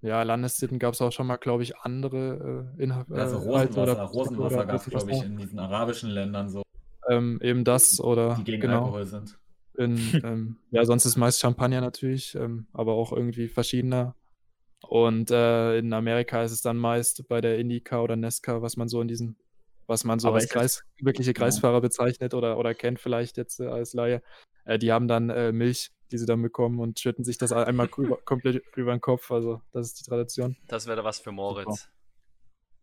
ja, 0.00 0.22
Landessitten 0.24 0.80
gab 0.80 0.94
es 0.94 1.00
auch 1.00 1.12
schon 1.12 1.28
mal, 1.28 1.36
glaube 1.36 1.62
ich, 1.62 1.76
andere 1.78 2.74
äh, 2.76 2.82
Inhalt. 2.82 3.10
Also 3.12 3.36
äh, 3.36 3.38
Rosenwasser, 3.38 3.82
oder- 3.82 4.02
Rosenwasser 4.02 4.66
gab 4.66 4.76
es, 4.80 4.86
glaube 4.86 5.12
ich, 5.12 5.22
in 5.22 5.36
diesen 5.36 5.58
arabischen 5.60 6.10
Ländern 6.10 6.48
so, 6.48 6.62
Ähm, 7.08 7.38
eben 7.40 7.62
das 7.64 8.00
oder 8.00 8.34
die 8.34 8.44
gegen 8.44 8.62
genau. 8.62 8.86
Alkohol 8.86 9.04
sind. 9.06 9.38
In, 9.78 9.96
ähm, 10.24 10.56
ja, 10.72 10.84
sonst 10.84 11.04
ist 11.06 11.16
meist 11.16 11.38
Champagner 11.40 11.80
natürlich, 11.80 12.34
ähm, 12.34 12.66
aber 12.72 12.94
auch 12.94 13.12
irgendwie 13.12 13.46
verschiedener. 13.46 14.16
Und 14.82 15.30
äh, 15.30 15.78
in 15.78 15.92
Amerika 15.92 16.42
ist 16.42 16.52
es 16.52 16.60
dann 16.60 16.76
meist 16.76 17.26
bei 17.28 17.40
der 17.40 17.58
Indica 17.58 18.00
oder 18.00 18.16
Nesca, 18.16 18.60
was 18.62 18.76
man 18.76 18.88
so 18.88 19.00
in 19.00 19.08
diesen, 19.08 19.36
was 19.86 20.04
man 20.04 20.18
so 20.18 20.28
Aber 20.28 20.36
als 20.36 20.44
ist 20.44 20.54
das- 20.54 20.60
Kreis, 20.60 20.82
wirkliche 21.00 21.30
Ja. 21.30 21.34
Kreisfahrer 21.34 21.80
bezeichnet 21.80 22.34
oder, 22.34 22.58
oder 22.58 22.74
kennt 22.74 23.00
vielleicht 23.00 23.36
jetzt 23.36 23.60
äh, 23.60 23.66
als 23.66 23.94
Laie. 23.94 24.22
Äh, 24.64 24.78
die 24.78 24.92
haben 24.92 25.08
dann 25.08 25.30
äh, 25.30 25.52
Milch, 25.52 25.90
die 26.12 26.18
sie 26.18 26.26
dann 26.26 26.42
bekommen 26.42 26.80
und 26.80 27.00
schütten 27.00 27.24
sich 27.24 27.38
das 27.38 27.52
einmal 27.52 27.88
über, 27.96 28.18
komplett 28.24 28.62
über 28.76 28.92
den 28.94 29.00
Kopf. 29.00 29.30
Also 29.30 29.62
das 29.72 29.86
ist 29.88 30.00
die 30.00 30.04
Tradition. 30.04 30.56
Das 30.68 30.86
wäre 30.86 31.02
was 31.02 31.18
für 31.18 31.32
Moritz. 31.32 31.88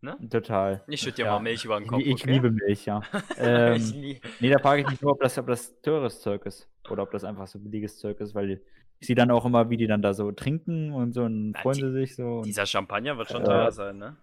Ne? 0.04 0.16
Total. 0.28 0.82
Ich 0.88 1.00
schütte 1.00 1.18
dir 1.18 1.26
Ja. 1.26 1.32
mal 1.34 1.38
Milch 1.40 1.64
über 1.64 1.78
den 1.78 1.86
Kopf. 1.86 2.00
Ich, 2.00 2.08
ich 2.08 2.22
okay? 2.24 2.32
liebe 2.32 2.50
Milch, 2.50 2.86
ja. 2.86 3.02
ähm, 3.38 4.18
nee, 4.40 4.50
da 4.50 4.58
frage 4.58 4.82
ich 4.82 4.90
mich 4.90 5.00
nur, 5.00 5.12
ob 5.12 5.20
das, 5.20 5.38
ob 5.38 5.46
das 5.46 5.80
teures 5.80 6.20
Zeug 6.20 6.44
ist. 6.46 6.68
Oder 6.90 7.04
ob 7.04 7.12
das 7.12 7.22
einfach 7.22 7.46
so 7.46 7.60
billiges 7.60 7.98
Zeug 7.98 8.18
ist, 8.18 8.34
weil 8.34 8.60
ich 9.02 9.06
sehe 9.08 9.16
dann 9.16 9.32
auch 9.32 9.44
immer, 9.44 9.68
wie 9.68 9.76
die 9.76 9.88
dann 9.88 10.00
da 10.00 10.14
so 10.14 10.30
trinken 10.30 10.92
und 10.92 11.12
so 11.12 11.24
und 11.24 11.50
Na, 11.50 11.60
freuen 11.60 11.76
die- 11.78 11.82
sie 11.82 11.92
sich 11.92 12.14
so. 12.14 12.36
Und 12.38 12.46
Dieser 12.46 12.66
Champagner 12.66 13.18
wird 13.18 13.28
schon 13.28 13.42
Ja. 13.42 13.48
teuer 13.48 13.72
sein, 13.72 13.98
ne? 13.98 14.16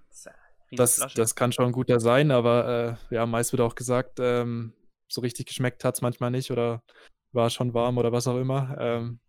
Das, 0.71 1.05
Das, 1.15 1.35
kann 1.35 1.51
schon 1.51 1.71
guter 1.73 1.99
sein, 1.99 2.31
aber 2.31 2.97
äh, 3.11 3.15
ja, 3.15 3.25
meist 3.25 3.51
wird 3.51 3.61
auch 3.61 3.75
gesagt, 3.75 4.19
ähm, 4.21 4.71
so 5.09 5.19
richtig 5.21 5.47
geschmeckt 5.47 5.83
hat 5.83 5.95
es 5.95 6.01
manchmal 6.01 6.31
nicht 6.31 6.49
oder 6.51 6.81
war 7.33 7.49
schon 7.49 7.73
warm 7.73 7.97
oder 7.97 8.11
was 8.11 8.27
auch 8.27 8.37
immer. 8.37 8.77
Ähm, 8.79 9.19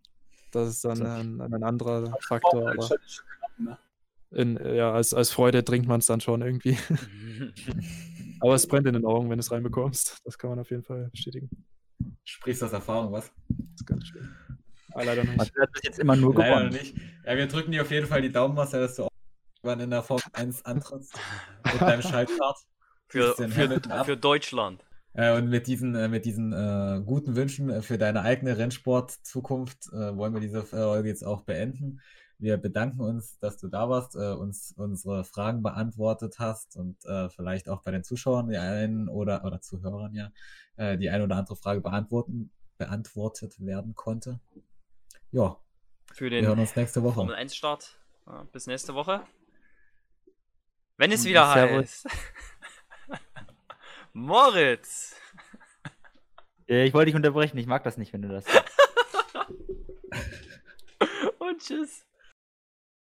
das 0.52 0.68
ist 0.68 0.84
dann 0.84 1.02
ein, 1.04 1.40
ein 1.40 1.64
anderer 1.64 2.16
Faktor. 2.20 2.70
Aber 2.70 2.88
ne? 3.58 3.78
in, 4.30 4.56
ja, 4.74 4.92
als, 4.92 5.14
als 5.14 5.30
Freude 5.32 5.64
trinkt 5.64 5.88
man 5.88 5.98
es 6.00 6.06
dann 6.06 6.20
schon 6.20 6.42
irgendwie. 6.42 6.76
Aber 8.40 8.54
es 8.54 8.66
brennt 8.68 8.86
in 8.86 8.92
den 8.94 9.04
Augen, 9.04 9.28
wenn 9.30 9.38
du 9.38 9.40
es 9.40 9.50
reinbekommst. 9.50 10.18
Das 10.24 10.38
kann 10.38 10.50
man 10.50 10.58
auf 10.60 10.70
jeden 10.70 10.82
Fall 10.84 11.08
bestätigen. 11.10 11.48
Sprichst 12.24 12.62
aus 12.62 12.72
Erfahrung, 12.72 13.12
was? 13.12 13.32
Das 13.48 13.66
ist 13.80 13.86
ganz 13.86 14.06
schön. 14.06 14.28
Ah, 14.94 15.03
leider 15.03 15.24
nicht. 15.24 15.38
Hat 15.38 15.72
bis 15.72 15.83
jetzt 15.83 15.98
immer 15.98 16.16
nur 16.16 16.35
Leider 16.35 16.55
gewonnen. 16.55 16.72
nicht. 16.72 16.96
Ja, 17.24 17.37
wir 17.37 17.46
drücken 17.46 17.72
dir 17.72 17.83
auf 17.83 17.90
jeden 17.90 18.07
Fall 18.07 18.22
die 18.22 18.33
Daumen, 18.33 18.55
Marcel, 18.55 18.81
dass 18.81 18.96
du 18.96 19.05
auch 19.05 19.11
irgendwann 19.62 19.81
in 19.85 19.90
der 19.90 20.03
Formel 20.03 20.24
1 20.33 20.64
antrittst. 20.64 21.14
mit 21.72 21.81
deinem 21.81 22.03
Schaltstart. 22.03 22.59
für, 23.09 23.35
für, 23.35 23.81
für 24.05 24.16
Deutschland. 24.16 24.85
Äh, 25.14 25.37
und 25.37 25.48
mit 25.48 25.66
diesen, 25.66 25.94
äh, 25.94 26.09
mit 26.09 26.24
diesen 26.24 26.53
äh, 26.53 27.03
guten 27.05 27.35
Wünschen 27.35 27.68
äh, 27.70 27.83
für 27.83 27.98
deine 27.98 28.22
eigene 28.22 28.57
Rennsport-Zukunft 28.57 29.88
äh, 29.92 30.16
wollen 30.16 30.33
wir 30.35 30.40
diese 30.40 30.62
Folge 30.62 31.09
jetzt 31.09 31.24
auch 31.24 31.42
beenden. 31.42 32.00
Wir 32.38 32.57
bedanken 32.57 33.00
uns, 33.00 33.38
dass 33.38 33.59
du 33.59 33.68
da 33.68 33.88
warst, 33.90 34.14
äh, 34.14 34.33
uns 34.33 34.72
unsere 34.76 35.24
Fragen 35.24 35.62
beantwortet 35.62 36.37
hast 36.38 36.76
und 36.76 37.05
äh, 37.05 37.29
vielleicht 37.29 37.68
auch 37.68 37.83
bei 37.83 37.90
den 37.90 38.05
Zuschauern 38.05 38.48
die 38.48 38.57
einen 38.57 39.09
oder, 39.09 39.44
oder 39.44 39.61
Zuhörern 39.61 40.14
ja 40.14 40.31
äh, 40.76 40.96
die 40.96 41.11
eine 41.11 41.24
oder 41.24 41.37
andere 41.37 41.57
Frage 41.57 41.81
beantworten, 41.81 42.50
beantwortet 42.79 43.55
werden 43.59 43.94
konnte. 43.94 44.38
Ja, 45.33 45.57
Für 46.12 46.25
wir 46.25 46.31
den 46.31 46.47
hören 46.47 46.59
uns 46.59 46.75
nächste 46.77 47.03
Woche. 47.03 47.14
Formel 47.14 47.35
1 47.35 47.55
Start. 47.55 47.97
Ja, 48.27 48.45
Bis 48.53 48.66
nächste 48.66 48.95
Woche. 48.95 49.25
Wenn 50.97 51.12
es 51.12 51.25
Mm, 51.25 51.29
wieder 51.29 51.53
Servus. 51.53 52.05
heißt. 52.05 52.07
Moritz! 54.12 55.16
Ich 56.66 56.95
wollte 56.95 57.07
dich 57.07 57.14
unterbrechen, 57.16 57.59
ich 57.59 57.66
mag 57.66 57.83
das 57.85 57.97
nicht, 57.97 58.12
wenn 58.12 58.23
du 58.23 58.29
das. 58.29 58.45
Und 61.38 61.59
tschüss. 61.61 62.05